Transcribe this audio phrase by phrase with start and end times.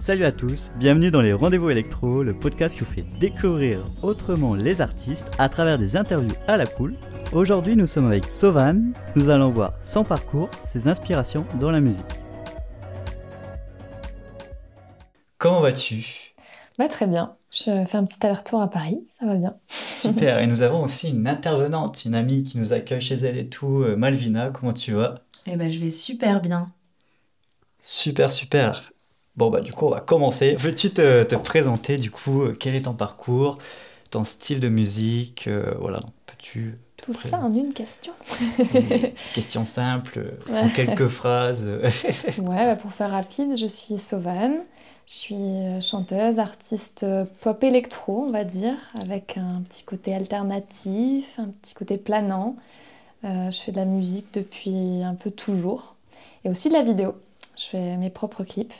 [0.00, 4.54] Salut à tous, bienvenue dans les Rendez-vous Électro, le podcast qui vous fait découvrir autrement
[4.54, 6.94] les artistes à travers des interviews à la cool.
[7.32, 8.92] Aujourd'hui, nous sommes avec Sovan.
[9.16, 12.04] Nous allons voir son parcours, ses inspirations dans la musique.
[15.36, 16.34] Comment vas-tu?
[16.78, 17.34] Bah très bien.
[17.50, 19.56] Je fais un petit aller-retour à Paris, ça va bien.
[19.68, 20.38] Super.
[20.38, 23.82] Et nous avons aussi une intervenante, une amie qui nous accueille chez elle et tout,
[23.82, 24.50] euh, Malvina.
[24.50, 25.22] Comment tu vas?
[25.46, 26.70] Eh ben, je vais super bien.
[27.78, 28.92] Super, super.
[29.38, 30.56] Bon, bah, du coup, on va commencer.
[30.58, 33.58] Veux-tu te, te présenter, du coup, euh, quel est ton parcours,
[34.10, 36.76] ton style de musique euh, Voilà, peux-tu.
[37.00, 38.12] Tout ça en une question.
[38.58, 40.18] Une question simple,
[40.50, 41.66] euh, en quelques phrases.
[42.38, 44.64] Ouais, bah, pour faire rapide, je suis Sauvane.
[45.06, 47.06] Je suis euh, chanteuse, artiste
[47.40, 52.56] pop électro, on va dire, avec un petit côté alternatif, un petit côté planant.
[53.24, 55.94] Euh, je fais de la musique depuis un peu toujours.
[56.44, 57.14] Et aussi de la vidéo.
[57.56, 58.74] Je fais mes propres clips.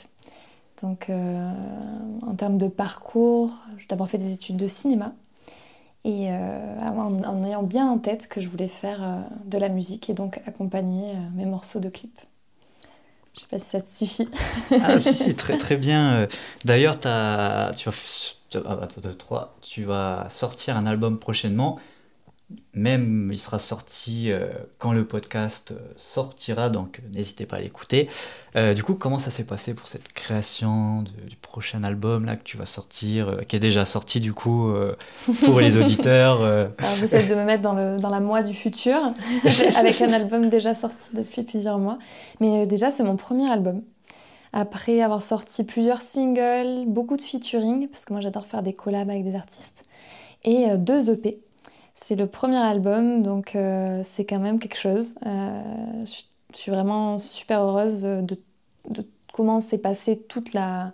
[0.81, 1.51] Donc, euh,
[2.21, 5.13] en termes de parcours, j'ai d'abord fait des études de cinéma.
[6.05, 9.67] Et euh, en, en ayant bien en tête que je voulais faire euh, de la
[9.69, 12.19] musique et donc accompagner mes morceaux de clips.
[13.35, 14.29] Je sais pas si ça te suffit.
[14.81, 16.27] Ah, si, si, très, très bien.
[16.65, 17.71] D'ailleurs, tu vas, ah,
[19.61, 21.79] tu vas sortir un album prochainement.
[22.73, 24.47] Même, il sera sorti euh,
[24.79, 28.09] quand le podcast euh, sortira, donc euh, n'hésitez pas à l'écouter.
[28.55, 32.35] Euh, du coup, comment ça s'est passé pour cette création de- du prochain album là
[32.35, 34.71] que tu vas sortir, euh, qui est déjà sorti du coup
[35.45, 39.13] pour les auditeurs Alors j'essaie de me mettre dans, le, dans la moi du futur,
[39.75, 41.99] avec un album déjà sorti depuis plusieurs mois.
[42.39, 43.83] Mais déjà, c'est mon premier album.
[44.53, 49.09] Après avoir sorti plusieurs singles, beaucoup de featuring, parce que moi j'adore faire des collabs
[49.11, 49.83] avec des artistes,
[50.43, 51.39] et deux EP.
[52.01, 55.15] C'est le premier album, donc euh, c'est quand même quelque chose.
[55.25, 58.37] Euh, je suis vraiment super heureuse de,
[59.33, 60.93] comment s'est passée toute la,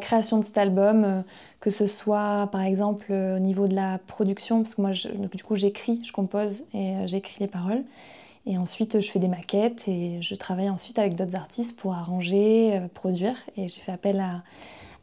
[0.00, 1.22] création de cet album, euh,
[1.58, 5.42] que ce soit par exemple au niveau de la production, parce que moi je- du
[5.42, 7.82] coup j'écris, je compose et j'écris les paroles.
[8.46, 12.80] Et ensuite je fais des maquettes et je travaille ensuite avec d'autres artistes pour arranger,
[12.94, 13.36] produire.
[13.56, 14.44] Et j'ai fait appel à,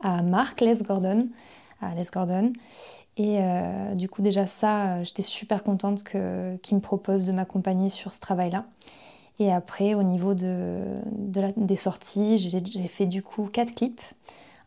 [0.01, 2.53] à Marc à Les Gordon.
[3.17, 7.31] Et euh, du coup déjà ça, euh, j'étais super contente que- qu'il me propose de
[7.33, 8.66] m'accompagner sur ce travail-là.
[9.39, 10.83] Et après, au niveau de,
[11.17, 14.01] de la- des sorties, j'ai j'ai fait du coup quatre clips.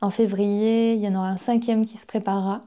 [0.02, 2.62] En février, il y en aura un cinquième qui se préparera.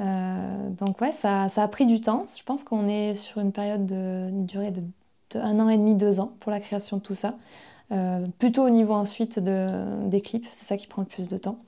[0.00, 2.24] Euh, donc ouais, ça, ça a pris du temps.
[2.38, 4.82] Je pense qu'on est sur une période de durée de,
[5.36, 7.36] un an et demi, deux ans pour la création de tout ça.
[8.38, 9.66] Plutôt au niveau ensuite de,
[10.08, 11.58] des clips, c'est ça qui prend le plus de temps.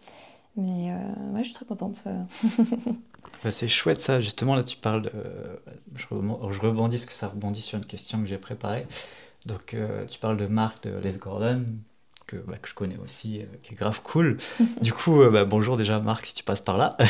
[0.56, 2.05] Mais euh, ouais, je suis très contente.
[3.34, 3.39] euh.
[3.45, 5.12] Bah, c'est chouette ça, justement là tu parles de...
[5.97, 8.87] Je rebond- je rebondis parce que ça rebondit sur une question que j'ai préparée.
[9.47, 11.65] Donc euh, tu parles de Marc de Les Gordon,
[12.27, 14.39] que, bah, que je connais aussi, euh, qui est grave cool.
[14.83, 16.97] Du coup, euh, bah, bonjour déjà Marc si tu passes par là.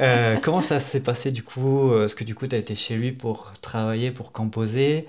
[0.00, 1.90] Euh, comment ça s'est passé du coup?
[1.90, 5.08] Euh, Est-ce que du coup tu as été chez lui pour travailler, pour composer?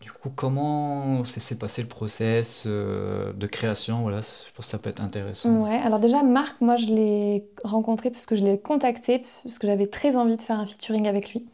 [0.00, 4.02] Du coup, comment s'est passé le process euh, de création?
[4.02, 5.50] Voilà, je pense que ça peut être intéressant.
[5.62, 9.66] Ouais, alors déjà, Marc, moi je l'ai rencontré parce que je l'ai contacté, parce que
[9.66, 11.46] j'avais très envie de faire un featuring avec lui.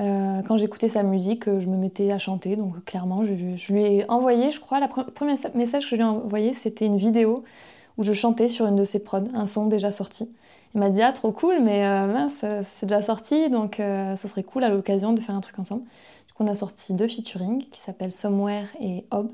[0.00, 3.82] Euh, quand j'écoutais sa musique, euh, je me mettais à chanter, donc clairement, je, lui-
[3.84, 7.44] ai envoyé, je crois, le premier message que je lui ai envoyé, c'était une vidéo
[7.98, 10.30] où je chantais sur une de ses prods, un son déjà sorti.
[10.74, 14.64] Il m'a dit Ah, trop cool, mais mince, c'est déjà sorti, donc ça serait cool
[14.64, 15.82] à l'occasion de faire un truc ensemble.
[16.36, 19.30] Du coup, on a sorti deux featuring qui s'appellent Somewhere et Hob.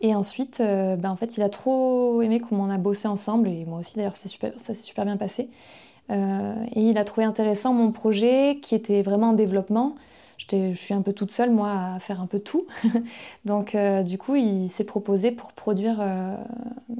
[0.00, 3.48] Et ensuite, euh, ben, en fait, il a trop aimé comment on a bossé ensemble,
[3.48, 5.48] et moi aussi d'ailleurs, ça s'est super bien passé.
[6.10, 9.94] Euh, et il a trouvé intéressant mon projet qui était vraiment en développement.
[10.50, 12.66] Je suis un peu toute seule, moi, à faire un peu tout.
[13.44, 16.04] Donc, euh, du coup, il s'est proposé pour produire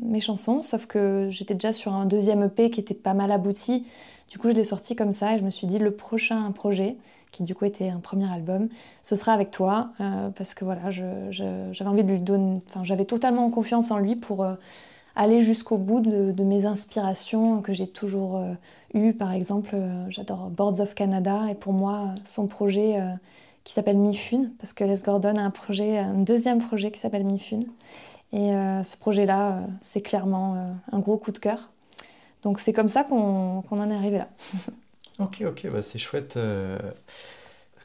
[0.00, 3.84] mes chansons, sauf que j'étais déjà sur un deuxième EP qui était pas mal abouti.
[4.28, 6.96] Du coup, je l'ai sorti comme ça et je me suis dit, le prochain projet,
[7.34, 8.68] qui du coup était un premier album,
[9.02, 12.62] ce sera avec toi, euh, parce que voilà, j'avais envie de lui donner.
[12.68, 14.54] Enfin, j'avais totalement confiance en lui pour euh,
[15.16, 18.54] aller jusqu'au bout de, mes inspirations que j'ai toujours euh,
[18.94, 19.14] eues.
[19.14, 19.76] Par exemple,
[20.10, 23.00] j'adore Boards of Canada et pour moi, son projet
[23.64, 27.24] qui s'appelle Mifune, parce que Les Gordon a un projet, un deuxième projet qui s'appelle
[27.24, 27.64] Mifune.
[28.32, 28.50] Et
[28.82, 30.56] ce projet-là, c'est clairement
[30.92, 31.70] un gros coup de cœur.
[32.42, 34.28] Donc c'est comme ça qu'on en est arrivé là.
[35.18, 36.78] Ok, ok, bah c'est chouette euh,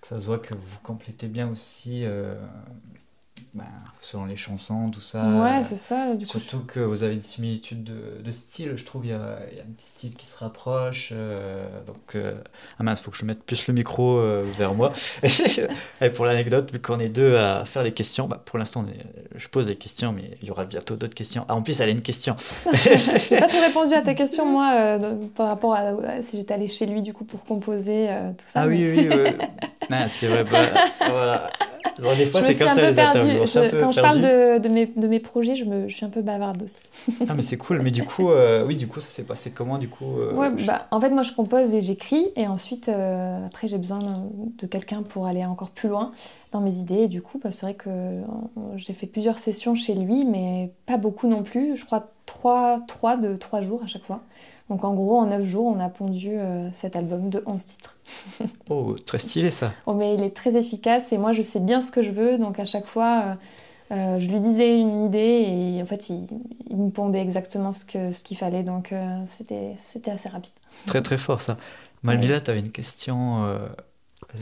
[0.01, 2.35] que ça se voit que vous complétez bien aussi euh,
[3.53, 3.65] ben,
[4.01, 5.23] selon les chansons, tout ça.
[5.23, 6.13] Ouais, c'est ça.
[6.15, 9.05] Du coup, Surtout que vous avez une similitude de, de style, je trouve.
[9.05, 11.09] Il y, a, il y a un petit style qui se rapproche.
[11.11, 12.35] euh, donc, euh,
[12.79, 14.93] ah mince, faut que je mette plus le micro euh, vers moi.
[16.01, 18.85] et pour l'anecdote, vu qu'on est deux à faire les questions, bah, pour l'instant,
[19.35, 21.45] je pose les questions, mais il y aura bientôt d'autres questions.
[21.49, 22.35] Ah, en plus, elle a une question.
[22.73, 26.53] j'ai pas trop répondu à ta question, moi, euh, par rapport à, à si j'étais
[26.53, 28.61] allée chez lui, du coup, pour composer, euh, tout ça.
[28.61, 29.45] Ah mais- oui, oui, oui.
[29.91, 30.43] Ah, c'est vrai.
[30.43, 30.61] bah,
[31.09, 31.49] voilà.
[32.01, 33.19] Bon, des fois, Je me suis comme un ça peu perdue.
[33.45, 36.09] Je- quand je parle de, de, mes, de mes projets, je, me, je suis un
[36.09, 36.77] peu bavarde aussi.
[37.29, 37.81] Ah, mais c'est cool.
[37.81, 40.49] Mais du coup, euh, oui, du coup, ça s'est passé comment, du coup euh, Ouais,
[40.57, 42.27] je- bah, en fait, moi, je compose et j'écris.
[42.35, 43.99] Et ensuite, euh, après, j'ai besoin
[44.59, 46.11] de, quelqu'un pour aller encore plus loin
[46.51, 47.03] dans mes idées.
[47.03, 48.21] Et du coup, bah, c'est vrai que
[48.75, 51.75] j'ai fait plusieurs sessions chez lui, mais pas beaucoup non plus.
[51.75, 54.21] Je crois trois, trois de trois jours à chaque fois.
[54.69, 57.97] Donc, en gros, en neuf jours, on a pondu euh, cet album de 11 titres.
[58.69, 59.73] Oh, très stylé ça.
[59.87, 62.37] Oh, mais il est très efficace et moi, je sais bien ce que je veux.
[62.37, 63.23] Donc, à chaque fois...
[63.25, 63.35] euh,
[63.91, 65.17] euh, je lui disais une idée
[65.77, 66.27] et en fait il,
[66.69, 70.51] il me pondait exactement ce que ce qu'il fallait donc euh, c'était c'était assez rapide.
[70.85, 71.57] Très, très fort ça.
[72.03, 73.49] Malvila, tu avais une question.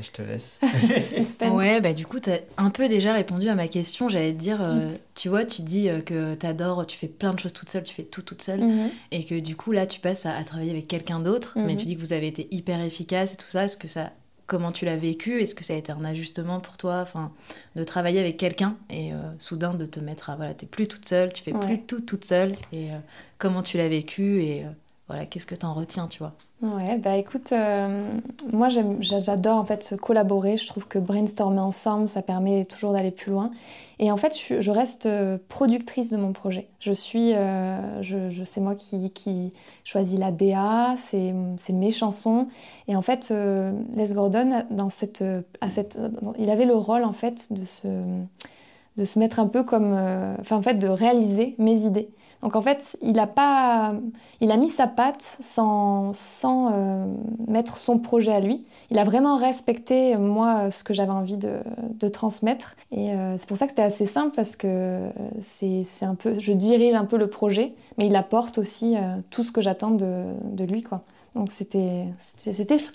[0.02, 0.60] Je te laisse.
[1.08, 1.54] Suspense.
[1.54, 4.10] Ouais, bah du coup, t'as un peu déjà répondu à ma question.
[4.10, 7.40] J'allais te dire, euh, tu vois, tu dis euh, que t'adores, tu fais plein de
[7.40, 8.62] choses toute seule, tu fais tout toute seule.
[8.62, 8.90] Mhm.
[9.12, 11.54] Et que du coup, là, tu passes à, à travailler avec quelqu'un d'autre.
[11.56, 11.78] Mais Mhm.
[11.78, 13.64] tu dis que vous avez été hyper efficace et tout ça.
[13.66, 14.12] Est-ce que ça.
[14.46, 15.42] Comment tu l'as vécu?
[15.42, 17.34] Est-ce que ça a été un ajustement pour toi enfin,
[17.76, 20.38] De travailler avec quelqu'un et euh, soudain de te mettre à.
[20.38, 21.60] Voilà, t'es plus toute seule, tu fais Ouais.
[21.60, 22.54] plus tout toute seule.
[22.72, 22.98] Et euh,
[23.40, 24.70] comment tu l'as vécu Et euh,
[25.08, 26.34] voilà, qu'est-ce que t'en retiens, tu vois?
[26.62, 28.20] Ouais, bah écoute, euh,
[28.52, 30.58] moi j'adore en fait collaborer.
[30.58, 33.52] Je trouve que brainstormer ensemble, ça permet toujours d'aller plus loin.
[34.00, 36.68] Et en fait, je, reste euh, productrice de mon projet.
[36.80, 39.54] Je suis, euh, je, c'est moi qui, qui
[39.86, 41.34] choisis la DA, c'est
[41.70, 42.48] mes chansons.
[42.88, 43.32] Et en fait,
[43.96, 45.24] Les Gordon, dans cette,
[45.62, 45.98] à cette,
[46.38, 47.88] il avait le rôle en fait de se,
[48.98, 49.94] de se mettre un peu comme,
[50.40, 52.10] enfin en fait, de réaliser mes idées.
[52.44, 53.96] Donc en fait, il a pas,
[54.42, 57.06] il a mis sa patte sans, sans euh,
[57.48, 58.66] mettre son projet à lui.
[58.92, 61.60] Il a vraiment respecté, moi, ce que j'avais envie de,
[62.00, 62.76] de transmettre.
[62.92, 66.16] Et euh, c'est pour ça que c'était assez simple parce que euh, c'est c'est un
[66.16, 69.62] peu, je dirige un peu le projet, mais il apporte aussi euh, tout ce que
[69.62, 71.02] j'attends de, de lui, quoi.
[71.36, 72.06] Donc c'était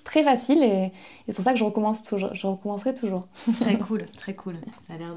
[0.03, 0.91] très facile et
[1.27, 3.27] c'est pour ça que je recommence toujours, je recommencerai toujours.
[3.61, 4.57] Très cool, très cool.
[4.87, 5.15] Ça a l'air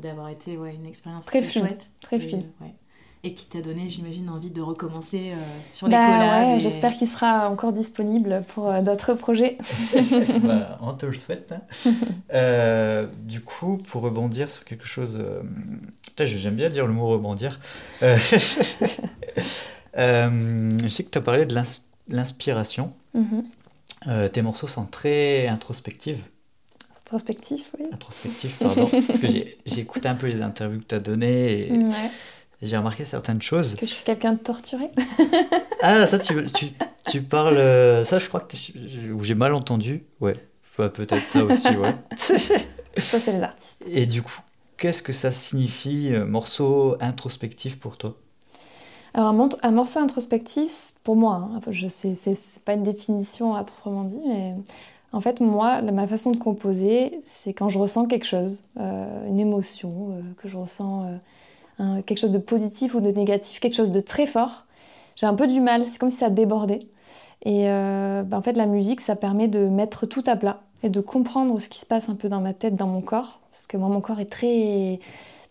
[0.00, 1.90] d'avoir été ouais, une expérience Très très fluide, chouette.
[2.00, 2.44] très fluide.
[2.60, 2.74] ouais.
[3.22, 5.36] Et qui t'a donné, j'imagine, envie de recommencer euh,
[5.74, 6.48] sur les Bah collabs.
[6.48, 9.58] ouais, et- j'espère qu'il sera encore disponible pour euh, d'autres projets.
[10.42, 11.52] Bah, on te le souhaite.
[11.52, 11.60] hein.
[12.32, 15.18] Euh, du coup, pour rebondir sur quelque chose.
[15.20, 15.42] euh,
[16.18, 17.60] J'aime bien dire le mot rebondir.
[18.02, 18.16] Euh,
[19.98, 22.92] euh, je sais que tu as parlé de l'ins- l'inspiration.
[23.14, 23.44] Mhm.
[24.06, 26.24] Euh, tes morceaux sont très introspectifs.
[27.06, 27.86] Introspectif, oui.
[27.92, 28.86] Introspectifs, pardon.
[28.86, 32.10] parce que j'ai j'ai écouté un peu les interviews que tu as données et Ouais.
[32.62, 33.74] J'ai remarqué certaines choses.
[33.74, 34.90] Que je suis quelqu'un de torturé.
[35.82, 36.66] Ah, ça, tu, tu,
[37.10, 37.56] tu parles.
[37.56, 40.04] euh, Ça, je crois que j'ai mal entendu.
[40.20, 41.94] Ouais, Enfin, peut-être ça aussi, ouais.
[42.16, 43.82] Ça, c'est les artistes.
[43.88, 44.38] Et du coup,
[44.76, 48.14] qu'est-ce que ça signifie, euh, morceau introspectif pour toi?
[49.14, 53.64] Alors, un, morceau introspectif, pour moi, hein, je sais, c'est c'est pas une définition à
[53.64, 54.54] proprement dit, mais
[55.12, 59.40] en fait, moi, ma façon de composer, c'est quand je ressens quelque chose, euh, une
[59.40, 61.16] émotion, euh, que je ressens euh,
[61.80, 64.66] un- quelque chose de positif ou de négatif, quelque chose de très fort.
[65.16, 66.80] J'ai un peu du mal, c'est comme si ça débordait.
[67.44, 70.88] Et euh, bah, en fait, la musique, ça permet de mettre tout à plat et
[70.88, 73.40] de comprendre ce qui se passe un peu dans ma tête, dans mon corps.
[73.50, 75.00] Parce que moi, mon corps est très.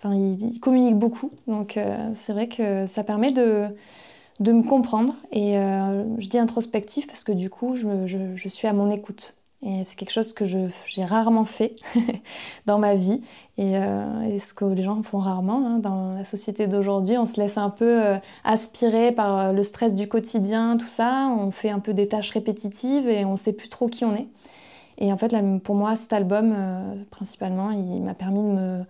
[0.05, 1.31] Il, communique beaucoup.
[1.47, 3.67] Donc, euh, c'est vrai que ça permet de,
[4.39, 5.13] me comprendre.
[5.31, 9.38] Et euh, je dis introspectif parce que du coup, je suis à mon écoute.
[9.61, 11.75] Et c'est quelque chose que j'ai rarement fait
[12.65, 13.21] dans ma vie.
[13.57, 17.17] Et, euh, et ce que les gens font rarement hein, dans la société d'aujourd'hui.
[17.17, 21.29] On se laisse un peu euh, aspirer par euh, le stress du quotidien, tout ça.
[21.37, 24.15] On fait un peu des tâches répétitives et on ne sait plus trop qui on
[24.15, 24.29] est.
[24.97, 26.53] Et en fait, pour moi, cet album,
[27.09, 28.83] principalement, il m'a permis de me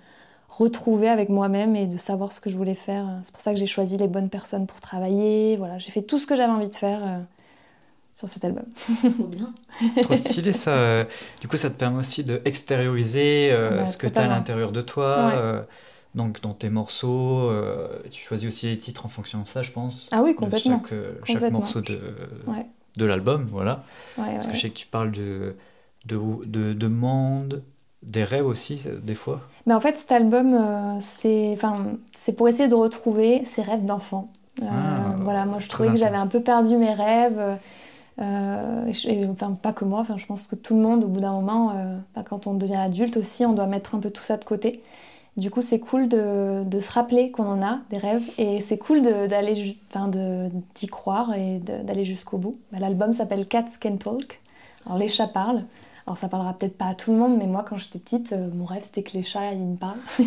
[0.49, 3.07] retrouver avec moi-même et de savoir ce que je voulais faire.
[3.23, 5.55] C'est pour ça que j'ai choisi les bonnes personnes pour travailler.
[5.57, 7.21] Voilà, j'ai fait tout ce que j'avais envie de faire
[8.19, 8.65] sur cet album.
[9.13, 9.47] Trop bien.
[10.03, 11.05] Trop stylé ça.
[11.41, 14.27] Du coup, ça te permet aussi de extérioriser euh, Bah, ce que tu as à
[14.27, 15.27] l'intérieur de toi.
[15.27, 15.33] Ouais.
[15.35, 15.61] euh,
[16.15, 19.71] donc, dans tes morceaux, euh, tu choisis aussi les titres en fonction de ça, je
[19.71, 20.09] pense.
[20.11, 20.81] Ah oui, complètement.
[20.83, 21.99] Chaque, euh, chaque morceau de,
[22.47, 22.65] Ouais.
[22.97, 23.83] de l'album, voilà.
[24.17, 25.55] Ouais, Parce que je sais que tu parles de,
[26.05, 27.63] de, de, de monde,
[28.03, 29.41] des rêves aussi, des fois.
[29.65, 33.85] Mais en fait, cet album, euh, c'est enfin, c'est pour essayer de retrouver ses rêves
[33.85, 34.31] d'enfant.
[34.61, 37.57] Euh, Ah, voilà, moi je trouvais que j'avais un peu perdu mes rêves.
[38.21, 41.33] Euh, et enfin, pas que moi, je pense que tout le monde, au bout d'un
[41.33, 44.37] moment, euh, bah, quand on devient adulte aussi, on doit mettre un peu tout ça
[44.37, 44.81] de côté.
[45.37, 49.01] Du coup, c'est cool de, se rappeler qu'on en a des rêves et c'est cool
[49.01, 50.09] d'aller, enfin,
[50.75, 52.57] d'y croire et d'aller jusqu'au bout.
[52.73, 54.41] Bah, l'album s'appelle Cats Can Talk.
[54.85, 55.63] Alors les chats parlent.
[56.07, 58.49] Alors ça parlera peut-être pas à tout le monde, mais moi quand j'étais petite, euh,
[58.53, 59.99] mon rêve c'était que les chats ils me parlent.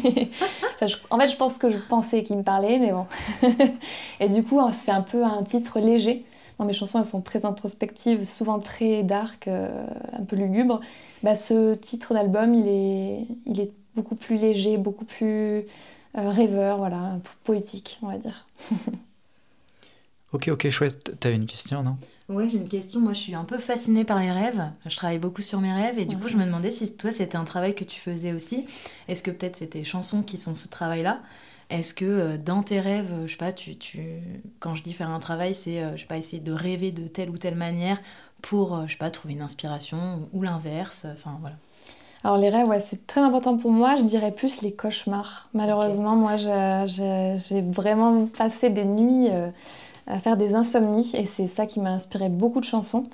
[1.10, 3.06] en fait, je pense que je pensais qu'ils me parlaient, mais bon.
[4.20, 6.24] et du coup, c'est un peu un titre léger.
[6.64, 10.80] Mes chansons elles sont très introspectives, souvent très dark, euh, un peu lugubre.
[11.22, 15.64] Bah, ce titre d'album il est, il est beaucoup plus léger, beaucoup plus
[16.18, 18.46] euh, rêveur, voilà, poétique, on va dire.
[20.32, 21.16] ok, ok, chouette.
[21.20, 21.96] T'as une question, non?
[22.28, 23.00] Ouais, j'ai une question.
[23.00, 24.62] Moi, je suis un peu fascinée par les rêves.
[24.86, 27.36] Je travaille beaucoup sur mes rêves et du coup, je me demandais si toi, c'était
[27.36, 28.64] un travail que tu faisais aussi.
[29.08, 31.20] Est-ce que peut-être c'était chansons qui sont ce travail-là?
[31.72, 34.00] Est-ce que euh, dans tes rêves, je sais pas, tu, tu...
[34.60, 37.08] quand je dis faire un travail, c'est, euh, je sais pas, essayer de rêver de
[37.08, 37.98] telle ou telle manière
[38.42, 41.56] pour, je sais pas, trouver une inspiration ou l'inverse Enfin, voilà.
[42.24, 43.96] Alors les rêves, ouais, c'est très important pour moi.
[43.96, 45.48] Je dirais plus les cauchemars.
[45.54, 49.48] Malheureusement, moi, j'ai vraiment passé des nuits euh,
[50.06, 53.04] à faire des insomnies et c'est ça qui m'a inspiré beaucoup de chansons.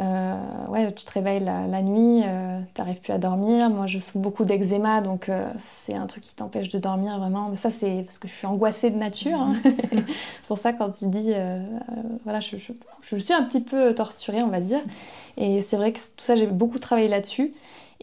[0.00, 3.70] Euh, ouais, tu te réveilles la, nuit, euh, tu n'arrives plus à dormir.
[3.70, 7.48] Moi, je souffre beaucoup d'eczéma, donc c'est un truc qui t'empêche de dormir vraiment.
[7.48, 9.40] Mais ça, c'est parce que je suis angoissée de nature.
[9.40, 9.54] Hein.
[10.48, 11.32] pour ça, quand tu dis,
[12.24, 12.72] voilà, je, je,
[13.02, 14.80] je, suis un petit peu torturée, on va dire.
[15.36, 17.52] Et c'est vrai que tout ça, j'ai beaucoup travaillé là-dessus.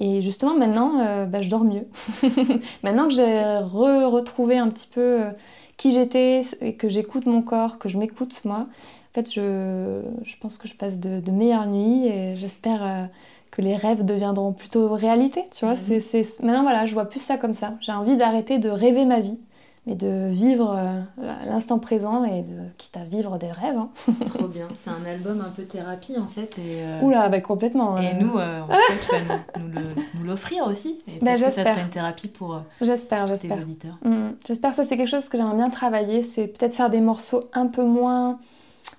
[0.02, 1.86] Et justement, maintenant, euh, bah, je dors mieux.
[2.84, 5.32] maintenant que j'ai retrouvé un petit peu euh,
[5.78, 8.66] qui j'étais et que j'écoute mon corps, que je m'écoute moi,
[9.12, 13.06] en fait, je, je, pense que je passe de, meilleures nuits et j'espère euh,
[13.52, 15.44] que les rêves deviendront plutôt réalité.
[15.54, 16.00] Tu vois, mmh.
[16.00, 17.74] c'est, maintenant, voilà, je vois plus ça comme ça.
[17.82, 19.40] J'ai envie d'arrêter de rêver ma vie
[19.88, 21.02] mais de vivre euh,
[21.48, 23.78] l'instant présent et de quitte à vivre des rêves.
[23.78, 23.90] Hein.
[24.28, 24.68] Trop bien.
[24.78, 26.58] C'est un album un peu thérapie en fait.
[26.60, 27.98] Et, euh, Oula, bah, complètement.
[27.98, 31.00] Et nous, euh, en fait, tu vas nous, l'offrir aussi.
[31.08, 31.66] Et bah, j'espère.
[31.66, 33.58] ça sera une thérapie pour j'espère, j'espère.
[33.58, 33.98] tes auditeurs.
[34.04, 34.30] Mm.
[34.46, 36.22] J'espère ça, c'est quelque chose que j'aimerais bien travailler.
[36.22, 38.38] C'est peut-être faire des morceaux un peu moins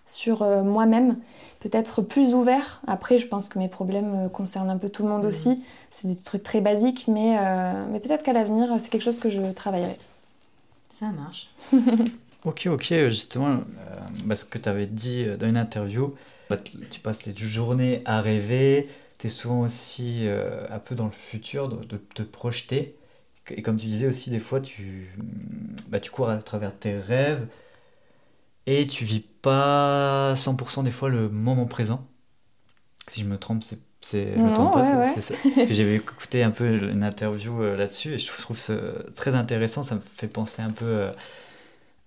[0.04, 1.16] sur moi-même
[1.60, 2.80] peut-être plus ouverts.
[2.86, 5.62] Après, je pense que mes problèmes concernent un peu tout le monde aussi.
[5.90, 7.36] C'est des trucs très basiques, mais,
[7.90, 9.98] mais peut-être qu'à l'avenir, c'est quelque chose que je travaillerai.
[11.02, 11.48] Ça marche.
[12.44, 13.60] ok, ok, justement, euh,
[14.24, 16.14] bah, ce que tu avais dit euh, dans une interview,
[16.48, 21.06] bah, tu passes les journées à rêver, tu es souvent aussi euh, un peu dans
[21.06, 22.94] le futur, de, te projeter.
[23.50, 25.12] Et comme tu disais aussi, des fois, tu,
[25.88, 27.48] bah, tu cours à travers tes rêves
[28.66, 32.06] et tu vis pas 100% des fois le moment présent.
[33.08, 38.14] Si je me trompe, c'est c'est que j'avais écouté un peu une interview euh, là-dessus
[38.14, 38.74] et je trouve ça
[39.14, 39.82] très intéressant.
[39.82, 41.12] Ça me fait penser un peu euh,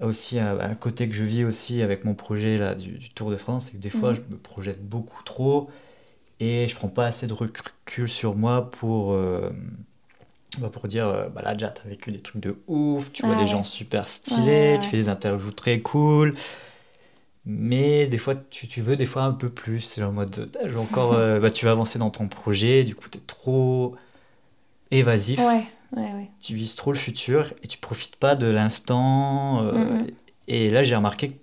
[0.02, 3.38] aussi à, un côté que je vis aussi avec mon projet là, du, Tour de
[3.38, 3.68] France.
[3.68, 4.16] C'est que des fois, mhm.
[4.16, 5.70] je me projette beaucoup trop
[6.42, 9.52] et je prends pas assez de recul sur moi pour, euh,
[10.60, 13.36] bah, pour dire bah là, déjà, tu as vécu des trucs de ouf, tu vois
[13.36, 16.36] des gens super stylés, tu fais des interviews très cool.
[17.46, 20.00] Mais des fois, tu, tu, veux des fois un peu plus.
[20.02, 23.22] En mode, encore, euh, bah, tu vas avancer dans ton projet, du coup, tu es
[23.22, 23.96] trop
[24.92, 25.40] évasif.
[26.42, 29.64] Tu vises trop le futur et tu profites pas de l'instant.
[29.64, 30.08] Euh, mm, mm.
[30.48, 31.34] Et là, j'ai remarqué que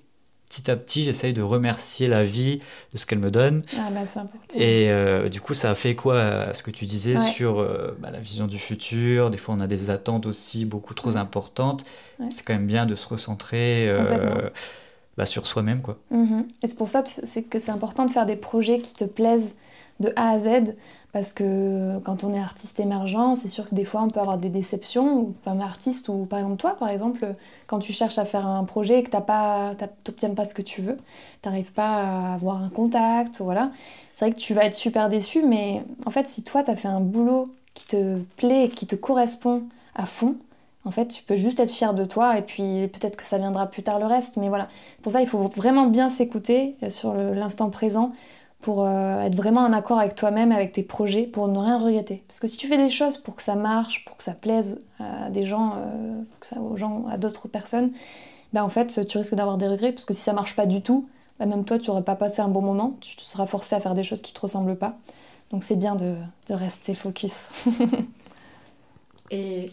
[0.52, 2.60] petit à petit, j'essaye de remercier la vie
[2.92, 3.62] de ce qu'elle me donne.
[3.78, 4.58] Ah, bah, c'est important.
[4.58, 7.66] Et euh, du coup, ça a fait quoi à ce que tu disais sur
[7.98, 9.30] bah, la vision du futur?
[9.30, 11.84] Des fois, on a des attentes aussi beaucoup trop importantes.
[12.30, 13.90] C'est quand même bien de se recentrer.
[15.18, 15.82] Bah, sur soi-même.
[15.82, 15.98] quoi.
[16.10, 16.48] Mhm.
[16.62, 19.56] Et c'est pour ça que c'est important de faire des projets qui te plaisent
[20.00, 20.74] de A à Z,
[21.12, 24.38] parce que quand on est artiste émergent, c'est sûr que des fois on peut avoir
[24.38, 27.34] des déceptions, comme artiste ou par exemple toi, par exemple,
[27.66, 30.80] quand tu cherches à faire un projet et que tu n'obtiens pas ce que tu
[30.80, 30.96] veux,
[31.42, 33.70] tu n'arrives pas à avoir un contact, voilà.
[34.14, 36.76] C'est vrai que tu vas être super déçu, mais en fait si toi tu as
[36.76, 39.64] fait un boulot qui te plaît, qui te correspond
[39.94, 40.36] à fond,
[40.84, 43.66] en fait, tu peux juste être fier de toi et puis peut-être que ça viendra
[43.66, 44.36] plus tard le reste.
[44.36, 44.66] Mais voilà,
[45.00, 48.10] pour ça, il faut vraiment bien s'écouter euh, sur l'instant présent
[48.62, 52.24] pour euh, être vraiment en accord avec toi-même, avec tes projets, pour ne rien regretter.
[52.28, 54.80] Parce que si tu fais des choses pour que ça marche, pour que ça plaise
[54.98, 57.90] à des gens, euh, aux à d'autres personnes,
[58.52, 59.92] ben en fait, tu risques d'avoir des regrets.
[59.92, 62.40] Parce que si ça marche pas du tout, ben même toi, tu n'aurais pas passé
[62.40, 62.96] un bon moment.
[63.00, 64.96] Tu seras forcé à faire des choses qui te ressemblent pas.
[65.50, 66.16] Donc c'est bien de
[66.50, 67.48] rester focus.
[69.32, 69.70] Et...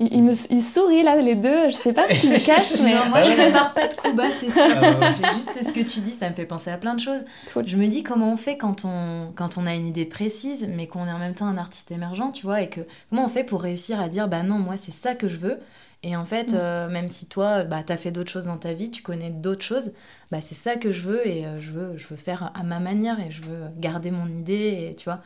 [0.00, 1.70] Il, me, il, sourit là, les deux.
[1.70, 2.94] Je sais pas ce qu'il me cache, mais.
[3.08, 4.62] moi, je ne pars pas de coup bas, c'est sûr.
[5.00, 7.24] Ah juste ce que tu dis, ça me fait penser à plein de choses.
[7.64, 10.88] Je me dis comment on fait quand on, quand on a une idée précise, mais
[10.88, 13.44] qu'on est en même temps un artiste émergent, tu vois, et que comment on fait
[13.44, 15.58] pour réussir à dire, bah non, moi, c'est ça que je veux.
[16.02, 16.56] Et en fait, mm.
[16.56, 19.30] euh, même si toi, bah, tu as fait d'autres choses dans ta vie, tu connais
[19.30, 19.92] d'autres choses,
[20.32, 22.80] bah, c'est ça que je veux et euh, je, veux, je veux faire à ma
[22.80, 24.90] manière et je veux garder mon idée.
[24.90, 25.20] Et tu vois,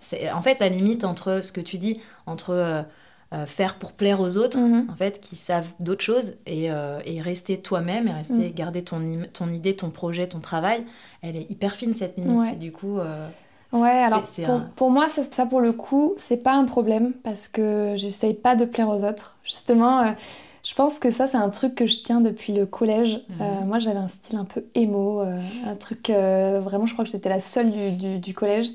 [0.00, 2.50] c'est en fait la limite entre ce que tu dis, entre.
[2.50, 2.82] Euh,
[3.46, 4.88] faire pour plaire aux autres, mhm.
[4.90, 8.52] en fait, qui savent d'autres choses, et, et rester toi-même, et rester, mhm.
[8.54, 9.00] garder ton,
[9.32, 10.84] ton idée, ton projet, ton travail,
[11.22, 12.58] elle est hyper fine cette limite.
[12.58, 12.98] du coup.
[13.72, 17.48] Ouais, alors pour, pour, moi, ça, ça, pour le coup, c'est pas un problème parce
[17.48, 19.36] que j'essaye pas de plaire aux autres.
[19.42, 20.14] Justement,
[20.66, 23.22] je pense que ça, c'est un truc que je tiens depuis le collège.
[23.28, 23.36] Mhm.
[23.40, 27.04] Euh, moi, j'avais un style un peu émo, euh, un truc euh, vraiment, je crois
[27.04, 28.70] que j'étais la seule du, du, collège.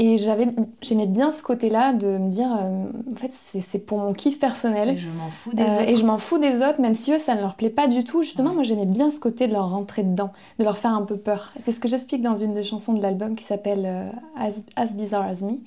[0.00, 4.90] Et j'aimais bien ce côté-là de me dire, en fait, c'est pour mon kiff personnel.
[4.90, 5.88] Et je m'en fous des autres.
[5.88, 8.04] Et je m'en fous des autres, même si eux, ça ne leur plaît pas du
[8.04, 8.22] tout.
[8.22, 11.16] Justement, moi, j'aimais bien ce côté de leur rentrer dedans, de leur faire un peu
[11.16, 11.52] peur.
[11.58, 15.26] C'est ce que j'explique dans une des chansons de l'album qui s'appelle as, as Bizarre
[15.26, 15.58] as Me.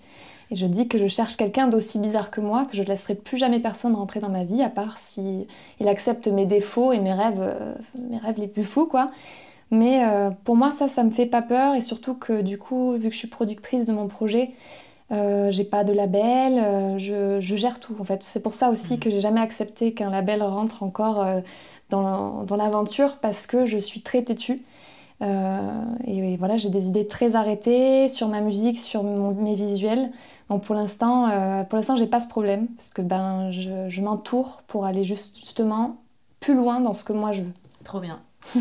[0.51, 3.15] Et je dis que je cherche quelqu'un d'aussi bizarre que moi, que je ne laisserai
[3.15, 5.47] plus jamais personne rentrer dans ma vie, à part si
[5.79, 7.73] il accepte mes défauts et mes rêves, euh,
[8.09, 9.11] mes rêves les plus fous, quoi.
[9.71, 11.75] Mais euh, pour moi, ça, ça me fait pas peur.
[11.75, 14.51] Et surtout que du coup, vu que je suis productrice de mon projet,
[15.11, 18.23] euh, j'ai pas de label, euh, je, je, gère tout en fait.
[18.23, 18.99] C'est pour ça aussi mmh.
[18.99, 21.25] que j'ai jamais accepté qu'un label rentre encore
[21.89, 24.63] dans, dans l'aventure parce que je suis très têtue.
[25.21, 30.11] et, voilà, j'ai des idées très arrêtées sur ma musique, sur mes visuels.
[30.51, 34.01] Donc pour l'instant, euh, pour l'instant, j'ai pas ce problème parce que ben je, je
[34.01, 35.95] m'entoure pour aller juste, justement
[36.41, 37.53] plus loin dans ce que moi je veux.
[37.85, 38.19] Trop bien.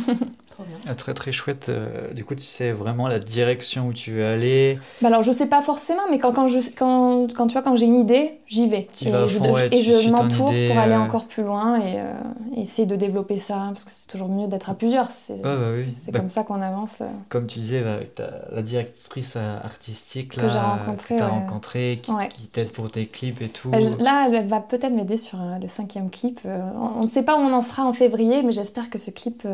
[0.86, 1.66] Ah, très très chouette.
[1.68, 4.78] Euh, du coup, tu sais vraiment la direction où tu veux aller.
[5.00, 7.76] Bah alors, je sais pas forcément, mais quand, quand, je, quand, quand tu vois, quand
[7.76, 8.88] j'ai une idée, j'y vais.
[9.02, 11.00] Et, je, et je m'entoure pour aller euh.
[11.00, 12.12] encore plus loin et euh,
[12.56, 15.10] essayer de développer ça, parce que c'est toujours mieux d'être à plusieurs.
[15.12, 17.02] C'est bah bah, comme ça qu'on avance.
[17.28, 18.20] Comme tu disais, avec
[18.52, 23.48] la directrice artistique là, que j'ai rencontrée, que rencontré, qui, t'aide pour tes clips et
[23.48, 23.70] tout.
[23.70, 26.40] Bah, là, elle va peut-être m'aider sur le cinquième clip.
[26.44, 29.46] on ne sait pas où on en sera en février, mais j'espère que ce clip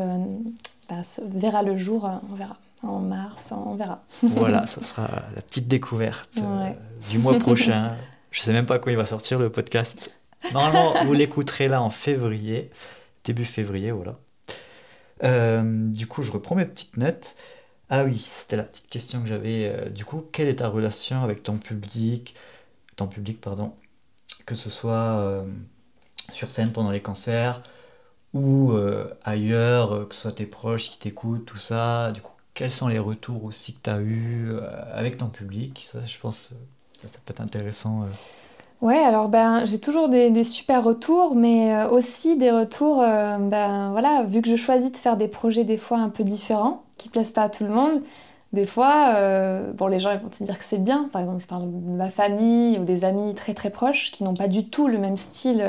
[1.25, 2.57] verra le jour, euh, on verra.
[2.83, 4.03] En mars, on verra.
[4.21, 6.71] voilà, ça sera la petite découverte euh,
[7.09, 7.95] du mois prochain.
[8.31, 10.11] Je sais même pas quand il va sortir le podcast.
[10.53, 12.69] Normalement, vous l'écouterez là en février,
[13.23, 14.19] début février, voilà.
[15.23, 17.35] Euh, du coup, je reprends mes petites notes.
[17.89, 19.89] Ah oui, c'était la petite question que j'avais.
[19.89, 22.35] du coup, quelle est ta relation avec ton public,
[22.95, 23.73] ton public, pardon,
[24.45, 25.43] que ce soit
[26.29, 27.63] sur scène pendant les concerts,
[28.37, 32.11] ou euh, ailleurs, euh, que ce soit tes proches qui t'écoutent, tout ça.
[32.11, 34.61] Du coup, quels sont les retours aussi que tu as eu euh,
[34.93, 35.87] avec ton public?
[35.91, 36.53] Ça, je pense,
[36.99, 38.05] ça, ça peut être intéressant.
[38.81, 44.23] Ouais, alors ben, j'ai toujours des, des, super retours, mais aussi des retours, ben voilà,
[44.23, 47.31] vu que je choisis de faire des projets des fois un peu différents, qui plaisent
[47.31, 48.03] pas à tout le monde,
[48.53, 49.15] des fois,
[49.73, 51.09] bon, les gens ils vont te dire que c'est bien.
[51.11, 54.35] Par exemple, je parle de ma famille ou des amis très très proches qui n'ont
[54.35, 55.59] pas du tout le même style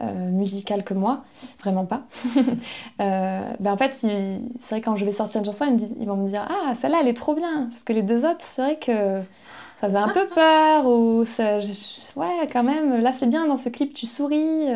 [0.00, 1.24] musical que moi,
[1.60, 2.02] vraiment pas.
[3.00, 6.16] euh, ben en fait, c'est vrai quand je vais sortir une chanson, ils, ils vont
[6.16, 7.64] me dire Ah, celle-là, elle est trop bien.
[7.64, 9.20] Parce que les deux autres, c'est vrai que
[9.80, 11.58] ça faisait un peu peur, ou ça,
[12.16, 14.66] ouais, quand même, là c'est bien, dans ce clip, tu souris.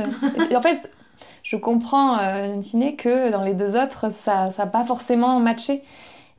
[0.50, 0.92] Et, en fait,
[1.42, 5.82] je comprends, euh, in fine, que dans les deux autres, ça n'a pas forcément matché.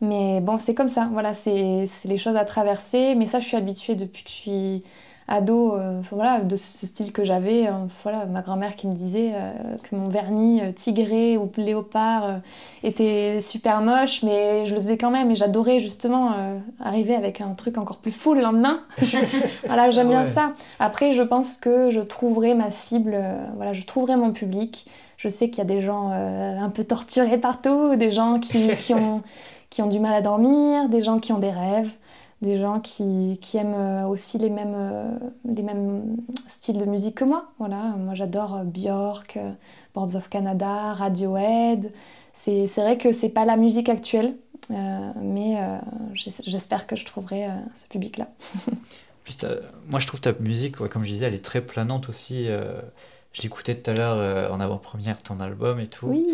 [0.02, 3.16] Mais bon, c'est comme ça, voilà, c'est les choses à traverser.
[3.16, 4.84] Mais ça, je suis habituée depuis que je suis
[5.30, 7.68] ado, euh, voilà, de ce style que j'avais.
[7.68, 7.72] Euh,
[8.04, 12.40] voilà, ma grand-mère qui me disait euh, que mon vernis tigré ou léopard
[12.84, 16.32] était super moche, mais je le faisais quand même et j'adorais justement
[16.80, 18.82] arriver avec un truc encore plus fou le lendemain.
[19.66, 20.54] voilà, j'aime bien ça.
[20.80, 23.18] Après, je pense que je trouverai ma cible,
[23.56, 24.86] voilà, je trouverai mon public.
[25.18, 28.94] Je sais qu'il y a des gens un peu torturés partout, des gens qui, qui,
[28.94, 29.22] ont,
[29.70, 31.92] qui ont du mal à dormir, des gens qui ont des rêves
[32.42, 35.12] des gens qui, qui aiment euh, aussi les mêmes, euh,
[35.46, 37.52] les mêmes styles de musique que moi.
[37.60, 39.38] Voilà, moi j'adore euh, Björk,
[39.94, 41.92] Boards of Canada, Radiohead.
[42.34, 44.36] C'est vrai que c'est pas la musique actuelle,
[44.70, 45.58] mais
[46.14, 48.30] j'espère que je trouverai ce public-là.
[49.90, 52.46] moi je trouve ta musique, comme je disais, elle est très planante aussi.
[52.46, 56.08] je l'écoutais tout à l'heure en avant-première ton album et tout.
[56.08, 56.26] Oui.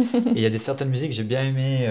[0.00, 1.88] et il y a des certaines musiques que j'ai bien aimées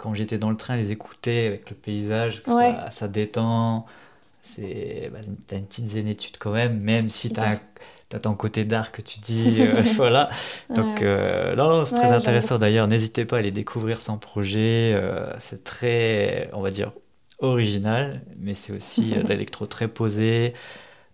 [0.00, 3.86] quand j'étais dans le train, les écouter avec le paysage, ça, ça, détend.
[4.42, 7.56] C'est, bah, t'as une petite zénétude quand même, même si t'as
[8.12, 10.30] as ton côté dark que tu dis, euh, voilà.
[10.74, 12.88] Donc, euh, non, c'est très intéressant d'ailleurs.
[12.88, 14.92] N'hésitez pas à aller découvrir son projet.
[14.94, 16.92] Euh, c'est très, on va dire,
[17.38, 20.54] original, mais c'est aussi d'électro très posé.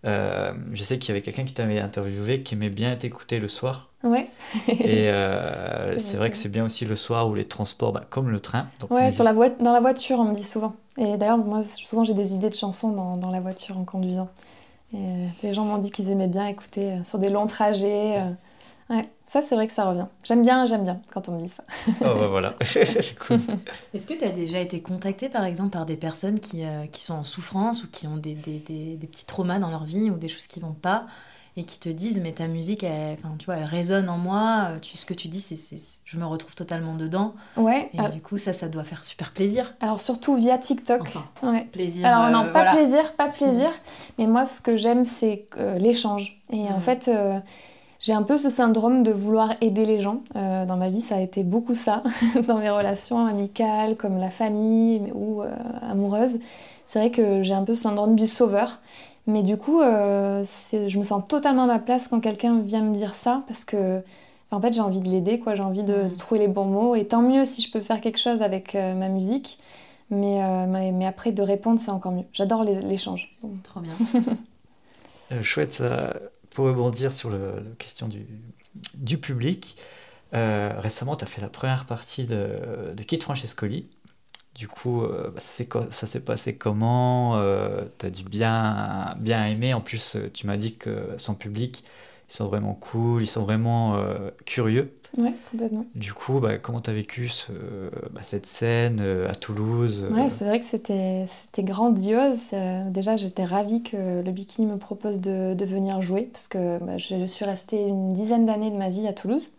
[0.07, 3.47] je sais qu'il y avait quelqu'un qui t'avait interviewé qui aimait bien être écouté le
[3.47, 3.89] soir.
[4.03, 4.25] Ouais.
[4.67, 8.29] et euh, c'est vrai, que c'est bien aussi le soir ou les transports, bah, comme
[8.29, 8.67] le train.
[8.79, 10.75] Donc ouais, sur la dans la voiture, on me dit souvent.
[10.97, 14.29] Et d'ailleurs, moi, souvent, j'ai des idées de chansons dans, dans, la voiture en conduisant.
[14.93, 18.31] Et les gens m'ont dit qu'ils aimaient bien écouter euh, sur des longs trajets, euh,
[18.89, 20.07] Ouais, ça c'est vrai que ça revient.
[20.23, 21.63] J'aime bien, j'aime bien quand on me dit ça.
[22.01, 26.39] oh bah voilà, Est-ce que tu as déjà été contacté par exemple par des personnes
[26.39, 29.59] qui, euh, qui sont en souffrance ou qui ont des, des, des, des, petits traumas
[29.59, 31.05] dans leur vie ou des choses qui vont pas
[31.57, 34.69] et qui te disent mais ta musique elle, enfin, tu vois, elle résonne en moi,
[34.69, 35.57] euh, tu, ce que tu dis, c'est,
[36.05, 37.33] je me retrouve totalement dedans.
[37.57, 37.89] Ouais.
[37.93, 39.73] Et du coup ça, ça doit faire super plaisir.
[39.81, 41.13] Alors surtout via TikTok.
[41.43, 41.65] ouais.
[41.73, 42.05] Plaisir.
[42.05, 43.69] Alors non, pas plaisir, pas plaisir,
[44.17, 45.47] mais moi ce que j'aime c'est
[45.77, 46.41] l'échange.
[46.53, 47.11] Et en fait
[47.99, 50.21] j'ai un peu ce syndrome de vouloir aider les gens.
[50.35, 52.03] Euh, dans ma vie, ça a été beaucoup ça,
[52.47, 56.39] dans mes relations amicales, comme la famille ou euh, amoureuses.
[56.85, 58.79] C'est vrai que j'ai un peu ce syndrome du sauveur.
[59.25, 62.93] Mais du coup, euh, je me sens totalement à ma place quand quelqu'un vient me
[62.93, 64.01] dire ça, parce que
[64.51, 65.55] en fait, j'ai envie de l'aider, quoi.
[65.55, 66.95] J'ai envie de, de, trouver les bons mots.
[66.95, 69.57] Et tant mieux si je peux faire quelque chose avec ma musique.
[70.09, 70.39] Mais,
[70.93, 72.23] mais, après, de répondre, c'est encore mieux.
[72.31, 73.35] J'adore l'échange.
[73.63, 73.91] Trop bien.
[75.43, 75.83] chouette,
[76.57, 77.37] pour rebondir sur la
[77.77, 78.09] question
[78.95, 79.77] du, public,
[80.33, 83.87] euh, récemment, tu as fait la première partie de, Kit Francescoli.
[84.55, 87.37] Du coup, euh, bah, ça s'est passé comment?
[87.37, 89.75] Euh, Tu dû bien, bien aimer.
[89.75, 91.83] En plus, tu m'as dit que son public
[92.29, 94.93] ils sont vraiment cool, ils sont vraiment euh, curieux.
[95.17, 95.85] Ouais, complètement.
[95.95, 97.31] Du coup, bah, comment tu as vécu
[98.11, 100.13] bah, cette scène euh, à Toulouse euh?
[100.13, 101.27] Ouais, c'est vrai que c'était
[101.59, 102.53] grandiose.
[102.87, 106.97] déjà, j'étais ravie que le Bikini me propose de, de venir jouer, parce que bah,
[106.97, 109.51] je suis restée une dizaine d'années de ma vie à Toulouse.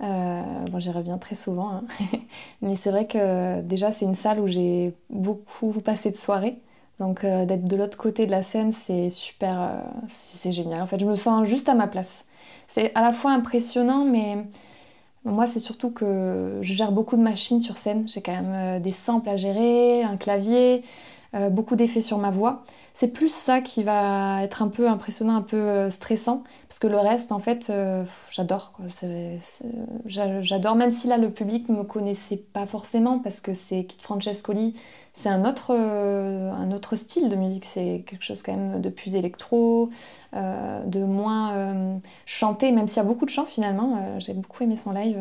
[0.00, 1.84] bon, j'y reviens très souvent, hein.
[2.62, 6.56] mais c'est vrai que déjà, c'est une salle où j'ai beaucoup passé de soirées.
[6.98, 10.82] Donc euh, d'être de l'autre côté de la scène, c'est super, euh, c'est génial.
[10.82, 12.26] En fait, je me sens juste à ma place.
[12.66, 14.36] C'est à la fois impressionnant, mais
[15.24, 18.08] moi, c'est surtout que je gère beaucoup de machines sur scène.
[18.08, 20.82] J'ai quand même euh, des samples à gérer, un clavier,
[21.50, 22.62] beaucoup d'effets sur ma voix.
[22.94, 26.98] C'est plus ça qui va être un peu impressionnant, un peu stressant, parce que le
[26.98, 27.70] reste, en fait,
[28.30, 28.72] j'adore.
[30.06, 33.98] J'adore, même si là, le public ne me connaissait pas forcément, parce que c'est Kit
[34.00, 34.74] Francescoli,
[35.18, 37.64] c'est un autre, euh, un autre style de musique.
[37.64, 39.90] C'est quelque chose quand même de plus électro,
[40.36, 43.98] euh, de moins euh, chanté, même s'il y a beaucoup de chants finalement.
[44.20, 45.18] J'ai beaucoup aimé son live,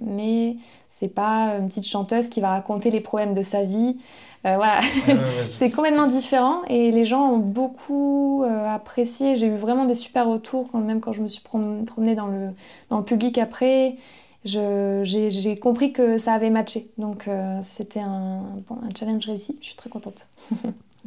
[0.00, 0.56] mais
[0.88, 3.98] c'est pas une petite chanteuse qui va raconter les problèmes de sa vie.
[4.42, 4.78] Voilà,
[5.52, 9.36] c'est complètement différent et les gens ont beaucoup apprécié.
[9.36, 12.50] J'ai eu vraiment des super retours, quand, même quand je me suis promenée dans le,
[12.88, 13.96] dans le public après
[14.44, 16.90] j'ai compris que ça avait matché.
[16.98, 19.58] Donc euh, c'était un, un, challenge réussi.
[19.60, 20.28] Je suis très contente.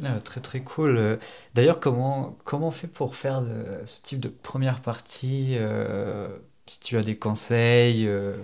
[0.04, 1.18] Ah, très très cool.
[1.54, 3.44] D'ailleurs, comment, comment on fait pour faire
[3.84, 6.28] ce type de première partie euh,
[6.66, 8.34] Si tu as des conseils, euh,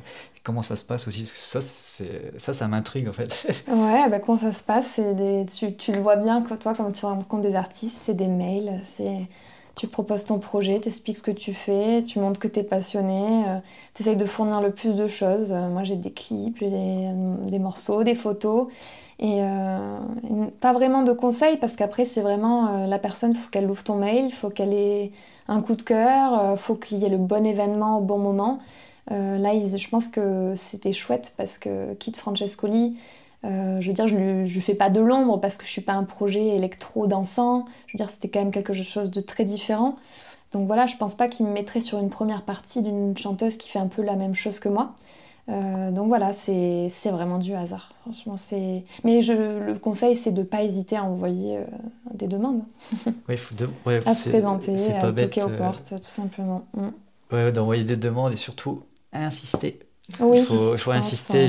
[0.43, 3.65] comment ça se passe aussi ça, ça, ça m'intrigue en fait.
[3.69, 7.05] ouais, bah, comment ça se passe des, tu, tu, le vois bien, toi, quand tu
[7.05, 8.83] rencontres des artistes, c'est des mails,
[9.79, 13.45] tu proposes ton projet, t'expliques ce que tu fais, tu montres que tu es passionné,
[13.47, 13.59] euh,
[13.95, 15.53] tu essayes de fournir le plus de choses.
[15.53, 17.13] Euh, moi, j'ai des clips, des,
[17.47, 18.67] des, morceaux, des photos.
[19.21, 19.99] Et euh,
[20.61, 23.97] pas vraiment de conseils parce qu'après, c'est vraiment la personne, il faut qu'elle ouvre ton
[23.97, 25.13] mail, il faut qu'elle ait
[25.49, 28.59] un coup de cœur, il faut qu'il y ait le bon événement au bon moment.
[29.11, 32.97] Là, je pense que c'était chouette parce que Kit Francescoli,
[33.45, 35.81] euh, je veux dire, je ne lui fais pas de l'ombre parce que je suis
[35.81, 37.65] pas un projet électro-dansant.
[37.87, 39.97] Je veux dire, c'était quand même quelque chose de très différent.
[40.53, 43.69] Donc voilà, je pense pas qu'il me mettrait sur une première partie d'une chanteuse qui
[43.69, 44.95] fait un peu la même chose que moi.
[45.49, 47.95] Euh, donc voilà, c'est vraiment du hasard.
[48.03, 48.85] Franchement, c'est.
[49.05, 51.65] Mais je, le conseil, c'est de ne pas hésiter à envoyer euh,
[52.13, 52.63] des demandes.
[53.29, 53.55] Oui, faut
[54.07, 56.65] à se présenter, à toquer aux portes, tout simplement.
[56.75, 56.89] Mm.
[57.31, 59.81] Ouais, d'envoyer des demandes et surtout insister
[60.35, 60.45] il
[60.77, 61.47] faut, insister.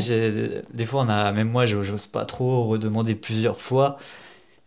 [0.73, 3.97] Des fois, on a, même moi, j'ose pas trop redemander plusieurs fois.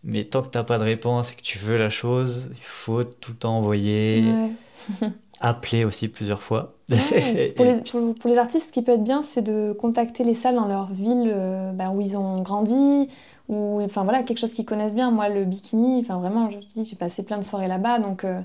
[0.05, 2.65] Mais tant que tu n'as pas de réponse et que tu veux la chose, il
[2.65, 4.25] faut tout le temps envoyer.
[5.41, 6.77] appeler aussi plusieurs fois.
[7.57, 7.83] pour, les,
[8.15, 10.93] pour, les, artistes, ce qui peut être bien, c'est de contacter les salles dans leur
[10.93, 13.09] ville euh, bah, où ils ont grandi,
[13.49, 15.11] ou enfin voilà, quelque chose qu'ils connaissent bien.
[15.11, 18.25] Moi, le bikini, enfin vraiment, je te dis, j'ai passé plein de soirées là-bas, donc
[18.25, 18.41] euh,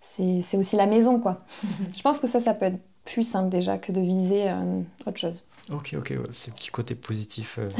[0.00, 1.40] c'est aussi la maison, quoi.
[1.92, 5.18] je pense que ça, ça peut être plus simple déjà que de viser euh, autre
[5.18, 5.44] chose.
[5.70, 7.58] Ok, ok, c'est le petit côté positif.
[7.58, 7.68] Euh.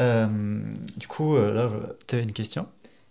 [0.00, 0.26] Euh,
[0.96, 1.70] du coup, là,
[2.08, 2.66] tu as une question?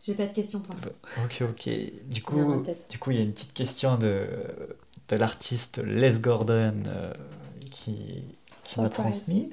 [0.06, 0.92] J'ai pas de question pour toi.
[1.24, 1.70] Ok, ok.
[2.10, 4.28] Du coup, du coup, il y a une petite question de,
[5.08, 6.84] de l'artiste Les Gordon
[7.70, 8.24] qui,
[8.64, 9.52] qui m'a transmis.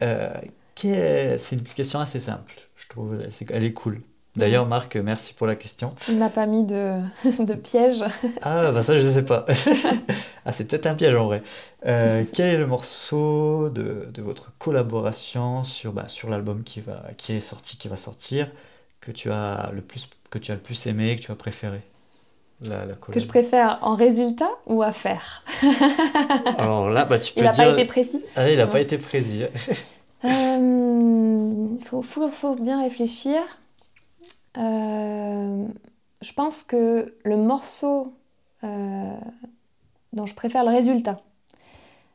[0.00, 3.16] c'est une question assez simple, je trouve.
[3.54, 4.02] Elle est cool.
[4.36, 5.90] D'ailleurs, Marc, merci pour la question.
[6.08, 7.00] Il n'a pas mis de,
[7.38, 8.04] de piège.
[8.42, 9.46] Ah, bah ça, je ne sais pas.
[10.44, 11.42] ah, c'est peut-être un piège en vrai.
[11.86, 17.02] Euh, quel est le morceau de, de votre collaboration sur, bah, sur l'album qui, va,
[17.16, 18.50] qui est sorti, qui va sortir,
[19.00, 21.80] que tu as le plus, que tu as le plus aimé, que tu as préféré?
[23.12, 25.44] Que je préfère en résultat ou à faire?
[26.58, 28.22] Alors là, bah, tu peux il n'a pas été précis?
[28.34, 29.42] Ah, il n'a pas été précis.
[30.24, 33.40] Il faut, faut, faut, bien réfléchir.
[34.58, 35.66] Euh,
[36.22, 38.14] je pense que le morceau
[38.64, 39.16] euh,
[40.12, 41.20] dont je préfère le résultat,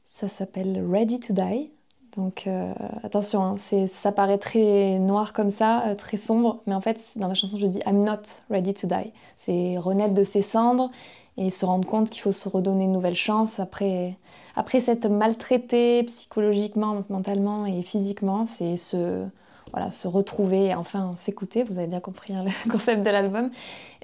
[0.04, 1.72] ça s'appelle Ready to Die.
[2.18, 2.74] Donc euh,
[3.04, 7.36] attention, hein, ça paraît très noir comme ça, très sombre, mais en fait dans la
[7.36, 9.14] chanson je dis I'm not ready to die.
[9.38, 10.92] C'est renaître de ses cendres
[11.38, 14.18] et se rendre compte qu'il faut se redonner une nouvelle chance après,
[14.56, 18.46] après s'être maltraité psychologiquement, mentalement et physiquement.
[18.46, 19.26] C'est se,
[19.72, 21.64] voilà, se retrouver et enfin s'écouter.
[21.64, 23.50] Vous avez bien compris hein, le concept de l'album.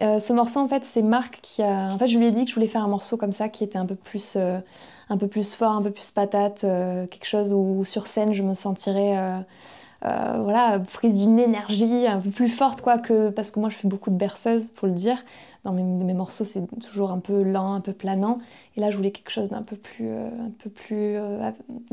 [0.02, 1.92] Euh, ce morceau, en fait, c'est Marc qui a.
[1.92, 3.64] En fait, je lui ai dit que je voulais faire un morceau comme ça qui
[3.64, 4.60] était un peu plus, euh,
[5.10, 8.44] un peu plus fort, un peu plus patate, euh, quelque chose où, sur scène je
[8.44, 9.44] me sentirais.
[10.02, 13.88] voilà, prise d'une énergie un peu plus forte, quoi, que parce que moi je fais
[13.88, 15.18] beaucoup de berceuses, faut le dire.
[15.64, 18.38] Dans mes, mes morceaux, c'est toujours un peu lent, un peu planant.
[18.78, 21.20] Et là, je voulais quelque chose d'un peu plus, un peu plus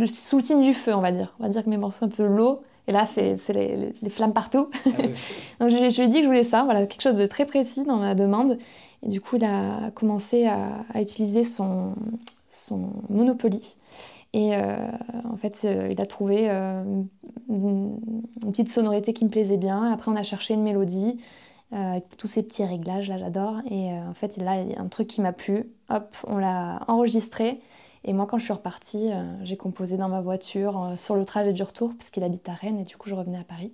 [0.06, 1.34] sous le signe du feu, on va dire.
[1.40, 4.34] On va dire que mes morceaux un peu low, et là, c'est les, les, flammes
[4.34, 4.68] partout.
[4.84, 4.90] Ah
[5.60, 7.46] Donc je, je, lui ai dit que je voulais ça, voilà, quelque chose de très
[7.46, 8.58] précis dans ma demande.
[9.04, 11.94] Et du coup, il a commencé à, utiliser son,
[12.48, 13.76] son Monopoly.
[14.32, 14.76] Et euh,
[15.30, 16.82] en fait, euh, il a trouvé euh,
[17.48, 18.00] une,
[18.40, 19.92] petite sonorité qui me plaisait bien.
[19.92, 21.18] Après, on a cherché une mélodie
[21.72, 23.56] avec tous ces petits réglages, là j'adore.
[23.68, 25.64] Et en fait, là, il y a un truc qui m'a plu.
[25.90, 27.60] Hop, on l'a enregistré.
[28.04, 31.24] Et moi, quand je suis repartie, euh, j'ai composé dans ma voiture euh, sur le
[31.24, 33.72] trajet du retour, parce qu'il habite à Rennes, et du coup, je revenais à Paris.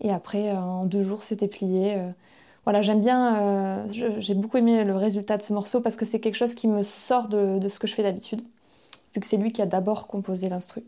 [0.00, 1.96] Et après, euh, en deux jours, c'était plié.
[2.64, 6.34] Voilà, j'aime bien, j'ai beaucoup aimé le résultat de ce morceau parce que c'est quelque
[6.34, 8.42] chose qui me sort de, ce que je fais d'habitude,
[9.14, 10.82] vu que c'est lui qui a d'abord composé l'instru.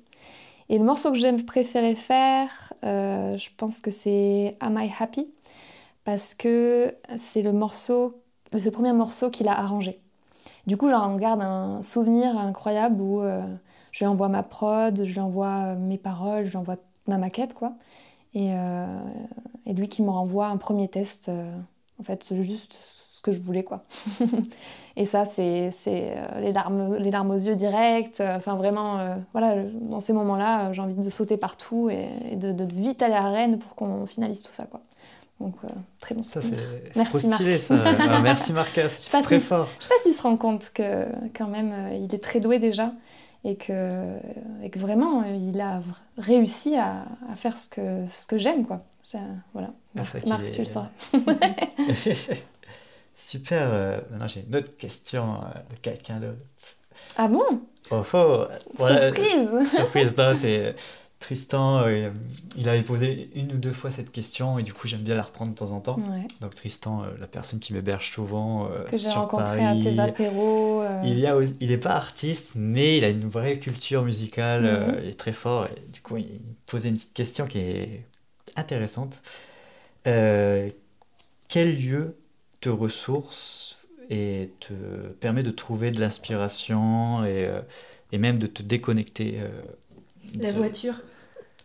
[0.68, 5.28] Et le morceau que j'aime préférer faire, je pense que c'est Am I Happy?
[6.04, 8.20] Parce que c'est le morceau,
[8.52, 10.01] c'est le premier morceau qu'il a arrangé.
[10.66, 13.42] Du coup, j'en garde un souvenir incroyable où euh,
[13.90, 16.76] je lui envoie ma prod, je lui envoie mes paroles, je lui envoie
[17.08, 17.74] ma maquette, quoi.
[18.34, 19.00] Et, euh,
[19.66, 21.52] lui qui me renvoie un premier test, euh,
[21.98, 23.84] en fait, juste ce que je voulais, quoi.
[24.96, 25.70] et ça, c'est
[26.38, 28.20] les, larmes, aux yeux directs.
[28.20, 33.14] Enfin, vraiment, voilà, dans ces moments-là, j'ai envie de sauter partout et, de, vite aller
[33.14, 34.66] à Rennes pour qu'on finalise tout ça.
[35.42, 35.68] Donc, euh,
[36.00, 36.60] très bon souvenir.
[36.94, 37.42] Merci Marc.
[37.58, 37.74] Ça.
[37.98, 38.76] Ah, merci Marc.
[38.76, 39.68] Je très fort.
[39.80, 42.60] Je sais pas s'il se rend compte que quand même euh, il est très doué
[42.60, 42.92] déjà
[43.44, 44.04] et que,
[44.62, 45.80] et que vraiment il a
[46.16, 48.84] réussi à, à faire ce que, ce que j'aime quoi.
[49.52, 49.70] Voilà.
[49.98, 50.90] Ah, Marc, tu le sauras.
[53.26, 53.68] Super.
[53.72, 55.38] Euh, maintenant j'ai une autre question
[55.70, 56.36] de quelqu'un d'autre.
[57.16, 57.62] Ah bon?
[57.90, 58.46] Oh, oh.
[58.76, 60.76] Surprise Surprise, c'est
[61.22, 62.10] Tristan, euh,
[62.58, 65.22] il avait posé une ou deux fois cette question et du coup j'aime bien la
[65.22, 65.96] reprendre de temps en temps.
[66.40, 70.84] Donc Tristan, euh, la personne qui m'héberge souvent euh, que j'ai rencontré à tes apéros.
[71.04, 75.10] Il y a, il est pas artiste, mais il a une vraie culture musicale, il
[75.10, 75.66] est très fort.
[75.66, 78.04] Et du coup, il posait une petite question qui est
[78.56, 79.22] intéressante.
[80.04, 82.16] quel lieu
[82.60, 83.78] te ressource
[84.10, 84.72] et te
[85.20, 87.48] permet de trouver de l'inspiration et,
[88.10, 89.40] et, même de te déconnecter
[90.38, 90.96] La voiture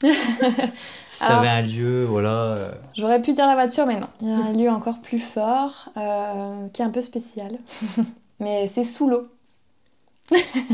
[1.10, 2.30] si tu avais un lieu, voilà.
[2.30, 2.72] Euh.
[2.96, 4.08] J'aurais pu dire la voiture, mais non.
[4.22, 7.58] Il y a un lieu encore plus fort, euh, qui est un peu spécial.
[8.40, 9.28] mais c'est sous l'eau.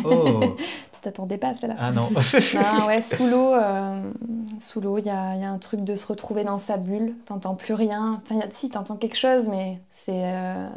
[0.04, 0.53] Oh.
[1.04, 2.10] T'attendais pas celle-là Ah non.
[2.54, 4.02] non ouais, sous l'eau, euh,
[4.60, 7.16] sous l'eau, il y a, y a, un truc de se retrouver dans sa bulle.
[7.26, 8.22] T'entends plus rien.
[8.24, 10.24] Enfin, y a, si, t'entends quelque chose, mais c'est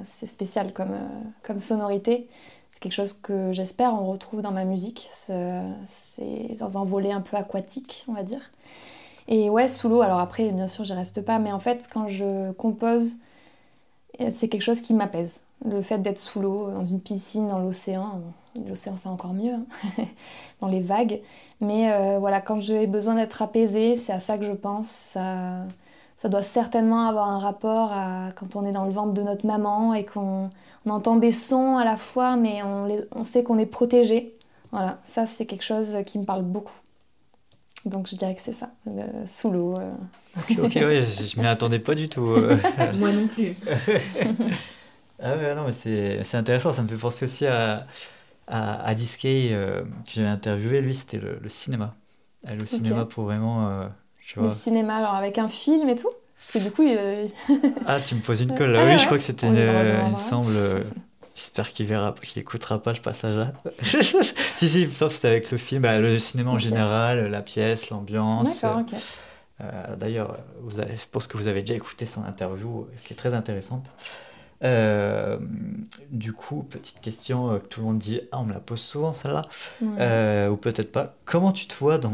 [0.04, 0.96] c'est spécial comme,
[1.42, 2.28] comme sonorité
[2.68, 5.08] c'est quelque chose que j'espère on retrouve dans ma musique.
[5.10, 8.50] C'est dans un volet un peu aquatique, on va dire.
[9.28, 12.06] Et ouais, sous l'eau, alors après, bien sûr, j'y reste pas, mais en fait, quand
[12.06, 13.16] je compose,
[14.30, 15.40] c'est quelque chose qui m'apaise.
[15.64, 18.20] Le fait d'être sous l'eau, dans une piscine, dans l'océan,
[18.68, 19.66] l'océan c'est encore mieux, hein,
[20.60, 21.20] dans les vagues.
[21.60, 24.88] Mais euh, voilà, quand j'ai besoin d'être apaisée, c'est à ça que je pense.
[24.88, 25.64] Ça,
[26.16, 29.46] ça doit certainement avoir un rapport à quand on est dans le ventre de notre
[29.46, 30.50] maman et qu'on
[30.88, 34.36] entend des sons à la fois, mais on, on sait qu'on est protégé.
[34.72, 36.74] Voilà, ça c'est quelque chose qui me parle beaucoup.
[37.86, 38.70] Donc je dirais que c'est ça,
[39.26, 39.74] sous l'eau.
[39.78, 39.92] Euh.
[40.36, 42.26] Ok, ok, ouais, je, je m'y attendais pas du tout.
[42.26, 42.56] Euh.
[42.98, 43.54] Moi non plus.
[45.22, 47.86] ah ouais, non, mais c'est intéressant, ça me fait penser aussi à,
[48.46, 51.94] à, à Disquet, euh, que j'ai interviewé, lui c'était le, cinéma.
[52.46, 53.88] Aller au cinéma pour vraiment
[54.36, 56.10] le cinéma, alors avec un film et tout?
[56.38, 56.84] Parce que du coup.
[57.86, 58.84] ah, tu me poses une colle là.
[58.86, 59.46] oui, je crois que c'était.
[59.46, 60.52] il me semble.
[60.54, 60.82] Euh,
[61.34, 63.52] j'espère qu'il verra, qu'il écoutera pas le passage là.
[63.82, 68.62] si, si, il c'était avec le film, bah, le cinéma en général, la pièce, l'ambiance.
[68.62, 68.98] D'accord, ok.
[69.62, 70.36] Euh, d'ailleurs,
[70.68, 73.86] je pense que vous avez déjà écouté son interview, qui est très intéressante.
[74.64, 75.38] Euh,
[76.10, 78.80] du coup, petite question euh, que tout le monde dit, ah, on me la pose
[78.80, 79.42] souvent celle-là,
[79.82, 81.14] euh, ou peut-être pas.
[81.24, 82.12] Comment tu te vois dans,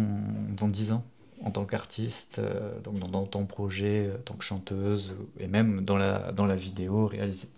[0.57, 1.05] dans 10 ans
[1.45, 2.41] en tant qu'artiste,
[2.85, 7.09] donc dans, ton projet, en tant que chanteuse, et même dans la, dans la vidéo,
[7.09, 7.49] réalis...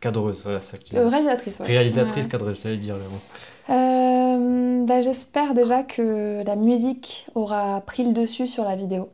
[0.00, 4.84] cadreuse, voilà ça Réalisatrice, Réalisatrice, cadreuse, j'allais dire le mot.
[4.84, 9.10] Bah, j'espère déjà que la musique aura pris le dessus sur la vidéo,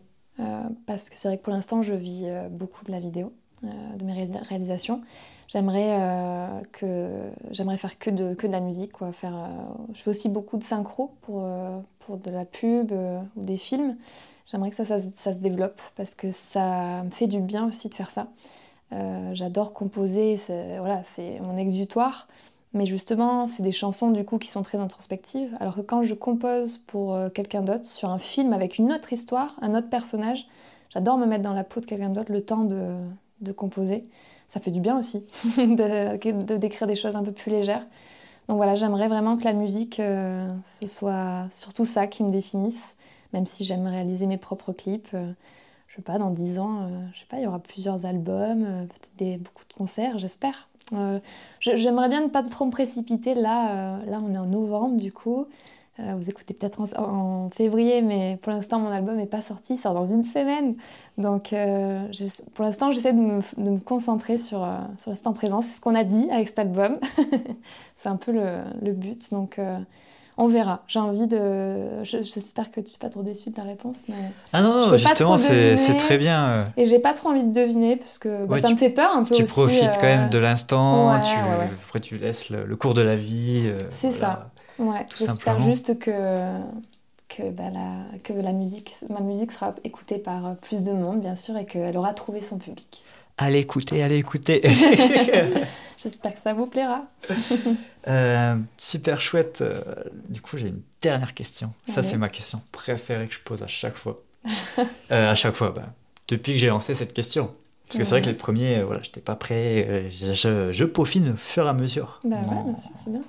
[0.87, 3.35] parce que c'est vrai que pour l'instant, je vis beaucoup de la vidéo.
[3.65, 5.01] Euh, de mes réalisations.
[5.49, 7.09] J'aimerais euh, que
[7.51, 8.93] j'aimerais faire que de, que de la musique.
[8.93, 9.13] Quoi.
[9.13, 9.49] Faire, euh,
[9.93, 11.47] je fais aussi beaucoup de synchro pour,
[12.01, 13.97] pour de la pub ou des films.
[14.51, 17.95] J'aimerais que ça, ça, se développe parce que ça me fait du bien aussi de
[17.95, 18.29] faire ça.
[19.33, 22.29] J'adore composer, c'est mon exutoire.
[22.75, 25.51] Mais justement, c'est des chansons du coup qui sont très introspectives.
[25.61, 29.57] Alors que quand je compose pour quelqu'un d'autre sur un film avec une autre histoire,
[29.63, 30.47] un autre personnage,
[30.91, 32.97] j'adore me mettre dans la peau de quelqu'un d'autre le temps de,
[33.41, 34.05] de composer.
[34.49, 37.87] Ça fait du bien aussi de, décrire des choses un peu plus légères.
[38.49, 42.95] Donc voilà, j'aimerais vraiment que la musique, euh, ce soit surtout ça qui me définisse,
[43.33, 45.09] même si j'aime réaliser mes propres clips.
[45.15, 45.33] Euh,
[45.89, 48.87] je sais pas, dans dix ans, euh, je sais pas, il y aura plusieurs albums,
[49.17, 50.69] peut-être beaucoup de concerts, j'espère.
[51.61, 53.35] j'aimerais bien ne pas trop me précipiter.
[53.35, 55.47] Là, là, on est en novembre, du coup.
[56.01, 59.77] Euh, vous écoutez peut-être en, février, mais pour l'instant, mon album n'est pas sorti, il
[59.77, 60.75] sort dans une semaine.
[61.19, 62.09] Donc, euh,
[62.55, 65.61] pour l'instant, j'essaie de me, de me, concentrer sur, euh, sur l'instant présent.
[65.61, 66.97] C'est ce qu'on a dit avec cet album.
[67.97, 69.31] c'est un peu le, le but.
[69.31, 69.61] Donc,
[70.37, 70.83] on verra.
[70.89, 72.03] J'ai envie de.
[72.03, 74.03] J'espère que tu n'es pas trop déçu de la réponse.
[74.09, 74.17] Mais
[74.53, 76.73] ah non, non justement, c'est très bien.
[76.77, 79.23] Et j'ai pas trop envie de deviner parce que bah, ça me fait peur un
[79.23, 79.33] peu.
[79.33, 81.37] Tu profites quand même de l'instant, tu,
[81.87, 83.71] après tu laisses le, cours de la vie.
[83.91, 84.51] c'est ça.
[84.79, 86.59] Ouais, j'espère juste que,
[87.29, 91.37] que, bah, la, que la musique, ma musique sera écoutée par plus de monde, bien
[91.37, 93.05] sûr, et qu'elle aura trouvé son public.
[93.37, 94.63] Allez écouter, allez écouter.
[95.97, 97.05] J'espère que ça vous plaira.
[98.07, 99.61] Euh, super chouette.
[99.61, 99.81] Euh,
[100.29, 101.73] du coup, j'ai une dernière question.
[101.89, 104.21] Ça, c'est ma question préférée que je pose à chaque fois.
[105.11, 105.93] Euh, à chaque fois, bah,
[106.29, 107.55] depuis que j'ai lancé cette question.
[107.87, 110.11] Parce que c'est vrai que les premiers, voilà, j'étais pas prêt.
[110.11, 112.21] Je, je, peaufine au fur et à mesure.
[112.25, 113.23] Bah ouais, bien sûr, c'est bien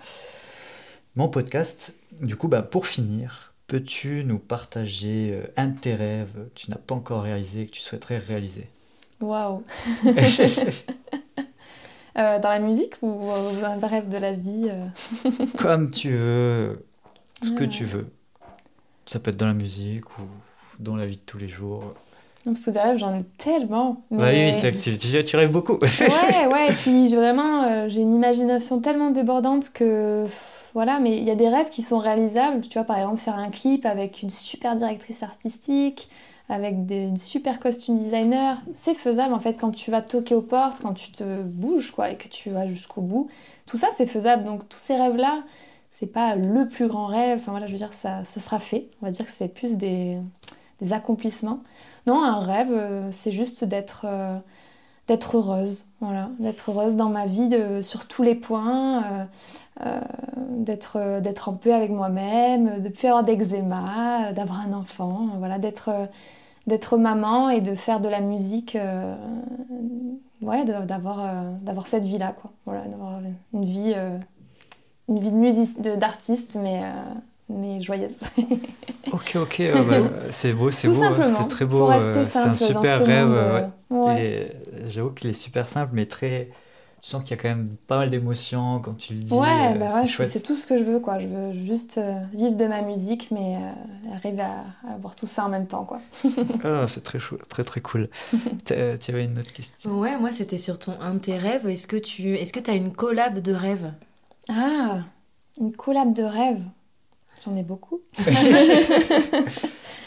[1.15, 1.93] mon podcast.
[2.21, 6.71] Du coup, bah, pour finir, peux-tu nous partager euh, un de tes rêves que tu
[6.71, 8.67] n'as pas encore réalisé que tu souhaiterais réaliser?
[9.21, 9.63] Waouh
[12.17, 14.87] euh, Dans la musique ou un rêve de la vie euh?
[15.57, 16.85] Comme tu veux,
[17.43, 18.11] ce que tu veux.
[19.05, 20.23] Ça peut être dans la musique ou
[20.79, 21.93] dans la vie de tous les jours.
[22.43, 24.03] Parce que des rêves, j'en ai tellement.
[24.11, 25.79] Oui, c'est tu, tu, tu, rêves beaucoup.
[25.81, 30.27] ouais, ouais, et puis vraiment, j'ai une imagination tellement débordante que
[30.75, 32.61] voilà, mais il y a des rêves qui sont réalisables.
[32.61, 36.09] Tu vois, par exemple, faire un clip avec une super directrice artistique,
[36.49, 40.81] avec une super costume designer, c'est faisable en fait quand tu vas toquer aux portes,
[40.81, 43.29] quand tu te bouges quoi, et que tu vas jusqu'au bout.
[43.65, 44.43] Tout ça, c'est faisable.
[44.43, 45.43] Donc, tous ces rêves-là,
[45.91, 47.39] c'est pas le plus grand rêve.
[47.39, 48.89] Enfin voilà, je veux dire, ça, ça sera fait.
[49.01, 50.19] On va dire que c'est plus des,
[50.81, 51.61] des, accomplissements.
[52.05, 54.05] Non, un rêve, euh, c'est juste d'être.
[54.05, 54.37] Euh,
[55.07, 59.25] d'être heureuse, voilà, d'être heureuse dans ma vie de, sur tous les points, euh,
[59.85, 60.01] euh,
[60.49, 66.07] d'être, euh, en paix avec moi-même, de plus avoir d'eczéma, d'avoir un enfant, voilà, d'être,
[66.97, 68.77] maman et de faire de la musique,
[70.41, 73.19] ouais, d'avoir, d'avoir cette vie-là, quoi, voilà, d'avoir
[73.53, 73.93] une vie,
[75.07, 75.31] une vie
[75.79, 76.81] de d'artiste, mais
[77.49, 78.15] mais joyeuse.
[79.11, 79.97] ok, ok, bah,
[80.31, 81.29] c'est beau, c'est beau, hein.
[81.29, 81.89] c'est très beau,
[82.25, 83.69] c'est un super rêve.
[84.87, 86.49] J'avoue qu'il est super simple, mais très.
[87.01, 89.33] Tu sens qu'il y a quand même pas mal d'émotions quand tu le dis.
[89.33, 91.19] Ouais, euh, bah ouais, c'est tout ce que je veux, quoi.
[91.19, 95.45] Je veux juste euh, vivre de ma musique, mais euh, arriver à, avoir tout ça
[95.45, 95.99] en même temps, quoi.
[96.63, 98.09] ah, c'est très, très, très cool.
[98.65, 99.99] tu avais une autre question?
[99.99, 101.67] Ouais, moi, c'était sur ton un de tes rêves.
[101.67, 103.91] Est-ce que tu est-ce que as une collab de rêves
[104.49, 105.01] Ah,
[105.59, 106.63] une collab de rêves
[107.45, 108.01] J'en ai beaucoup.
[108.17, 108.33] si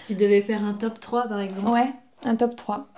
[0.06, 1.92] tu devais faire un top 3, par exemple Ouais,
[2.24, 2.88] un top 3.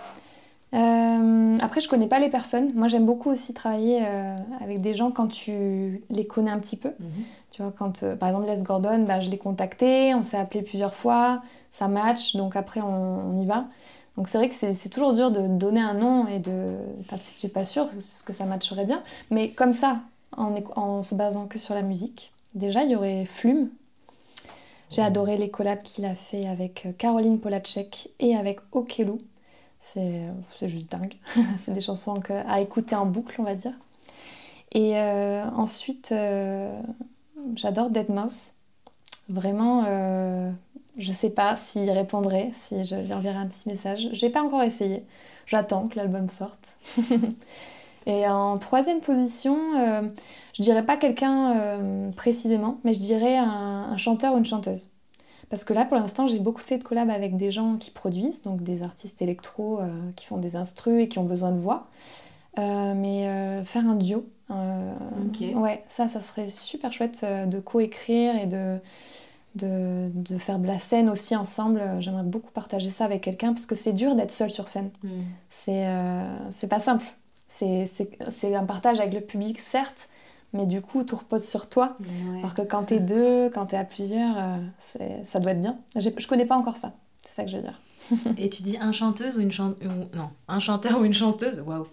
[0.73, 2.73] Euh, après, je connais pas les personnes.
[2.75, 6.77] Moi, j'aime beaucoup aussi travailler euh, avec des gens quand tu les connais un petit
[6.77, 6.91] peu.
[7.01, 7.11] Mhm.
[7.51, 10.63] Tu vois, quand euh, par exemple Les Gordon, bah, je l'ai contacté, on s'est appelé
[10.63, 13.67] plusieurs fois, ça match, donc après on, y va.
[14.17, 16.77] Donc c'est vrai que c'est toujours dur de donner un nom et de.
[17.01, 17.89] Enfin, si tu n'es pas sûr
[18.25, 19.03] que ça matcherait bien.
[19.31, 20.01] Mais comme ça,
[20.37, 23.71] en, en se basant que sur la musique, déjà il y aurait Flume.
[24.91, 29.19] J'ai adoré les collabs qu'il a fait avec Caroline Polacek et avec Okelou.
[29.79, 30.29] C'est
[30.63, 31.15] juste dingue.
[31.59, 33.73] c'est des chansons à écouter en boucle, on va dire.
[34.73, 36.81] Et euh, ensuite, euh,
[37.57, 38.53] j'adore Dead Mouse.
[39.29, 40.51] Vraiment, euh,
[40.97, 44.09] je sais pas s'il répondrait, si je lui enverrai un petit message.
[44.13, 45.05] J'ai pas encore essayé.
[45.47, 46.69] J'attends que l'album sorte.
[48.07, 50.03] Et en troisième position, euh,
[50.55, 54.91] je dirais pas quelqu'un euh, précisément, mais je dirais un, chanteur ou une chanteuse.
[55.51, 58.43] Parce que là, pour l'instant, j'ai beaucoup fait de collabs avec des gens qui produisent,
[58.43, 59.81] donc des artistes électro
[60.15, 61.89] qui font des instrus et qui ont besoin de voix.
[62.57, 64.27] mais faire un duo,
[65.57, 68.79] ouais, ça, ça serait super chouette de coécrire et de,
[69.57, 71.83] de, de, faire de la scène aussi ensemble.
[72.01, 74.91] J'aimerais beaucoup partager ça avec quelqu'un parce que c'est dur d'être seul sur scène.
[75.03, 75.09] Mm.
[75.51, 77.07] C'est euh, c'est pas simple.
[77.53, 80.09] C'est un partage avec le public, certes,
[80.53, 81.97] mais du coup, tout repose sur toi.
[82.39, 84.57] Alors que quand t'es deux, quand t'es à plusieurs, euh,
[85.25, 85.79] ça doit être bien.
[85.97, 86.93] Je connais pas encore ça.
[87.41, 87.81] Ça que je veux dire.
[88.39, 91.87] Et tu dis un chanteuse ou une chanteuse non un chanteur ou une chanteuse waouh.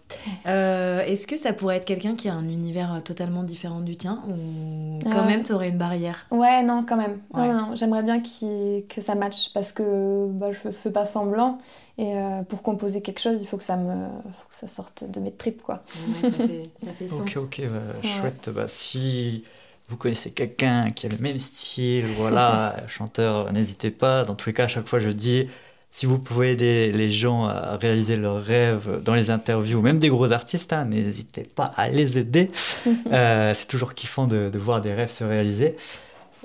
[0.47, 4.23] Euh, est-ce que ça pourrait être quelqu'un qui a un univers totalement différent du tien
[4.27, 6.25] ou quand même tu aurais une barrière?
[6.31, 7.19] ouais non quand même.
[7.35, 11.59] Non, non, j'aimerais bien que ça matche parce que bah, je fais pas semblant
[11.99, 15.03] et euh, pour composer quelque chose il faut que ça me faut que ça sorte
[15.03, 15.83] de mes tripes quoi.
[16.21, 17.19] Ça fait, ça fait sens.
[17.21, 18.49] ok ok bah, chouette.
[18.49, 19.43] Bah, si
[19.87, 24.23] vous connaissez quelqu'un qui a le même style, voilà, chanteur, n'hésitez pas.
[24.23, 25.47] Dans tous les cas, à chaque fois, je dis,
[25.91, 30.09] si vous pouvez aider les gens à réaliser leurs rêves dans les interviews, même des
[30.09, 32.51] gros artistes, hein, n'hésitez pas à les aider.
[33.11, 35.75] Euh, c'est toujours kiffant de, voir des rêves se réaliser.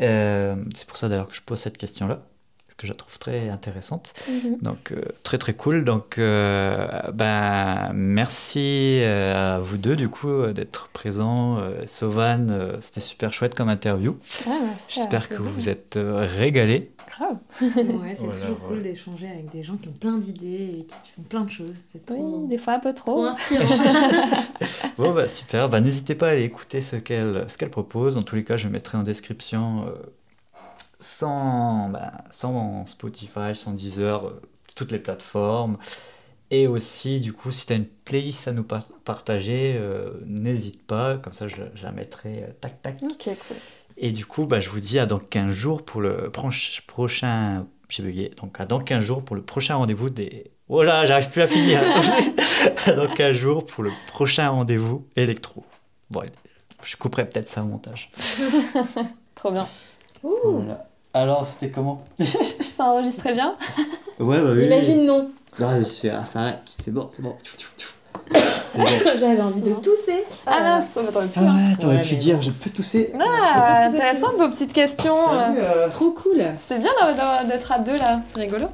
[0.01, 2.23] Euh, c'est pour ça d'ailleurs que je pose cette question-là
[2.83, 4.13] que je trouve très intéressante.
[4.29, 4.59] Mhm.
[4.61, 5.85] Donc, euh, très très cool.
[5.85, 11.61] Donc, euh, ben, merci euh, à vous deux, du coup, d'être présents.
[11.87, 14.17] Sauvan, c'était super chouette comme interview.
[14.49, 14.51] Ah,
[14.93, 16.91] J'espère que vous vous êtes régalés.
[17.09, 17.37] Grave.
[17.61, 21.23] ouais, c'est toujours cool d'échanger avec des gens qui ont plein d'idées et qui font
[21.23, 21.77] plein de choses.
[22.11, 23.27] Oui, des fois un peu trop.
[24.99, 25.69] bon, bah super.
[25.69, 28.17] Bah, N'hésitez pas à aller écouter ce qu'elle ce qu'elle propose.
[28.17, 29.85] En tous les cas, je mettrai en description
[31.03, 34.31] sans, bah, sans Spotify, sans Deezer, euh,
[34.75, 35.77] toutes les plateformes.
[36.51, 38.65] Et aussi, du coup, si tu as une playlist à nous
[39.05, 43.03] partager, euh, n'hésite pas, comme ça je, la mettrai euh, tac tac.
[43.03, 43.57] Ok, cool.
[43.97, 46.31] Et du coup, bah, je vous dis à dans 15 jours pour le
[46.87, 47.67] prochain.
[47.89, 48.31] J'ai bugué.
[48.41, 50.51] Donc à dans 15 jours pour le prochain rendez-vous des.
[50.69, 51.81] Oh là, j'arrive plus à finir.
[52.87, 55.65] dans 15 jours pour le prochain rendez-vous électro.
[56.11, 56.23] Bon,
[56.83, 58.11] je couperai peut-être ça au montage.
[59.35, 59.67] Trop bien.
[61.15, 61.99] Alors, c'était comment
[62.71, 63.57] Ça enregistrait bien
[64.19, 64.65] Ouais, bah oui.
[64.65, 65.31] Imagine non.
[65.61, 66.11] Ah, c'est
[66.83, 67.37] c'est bon, c'est bon.
[69.17, 70.25] J'avais envie de tousser.
[70.47, 71.39] Ah mince, t'aurais pu.
[71.39, 73.13] Ah ouais, t'aurais pu dire, je peux tousser.
[73.21, 75.19] Ah, intéressant vos petites questions.
[75.33, 75.89] Euh.
[75.91, 76.43] Trop cool.
[76.59, 76.93] C'était bien
[77.47, 78.69] d'être à deux là, c'est rigolo.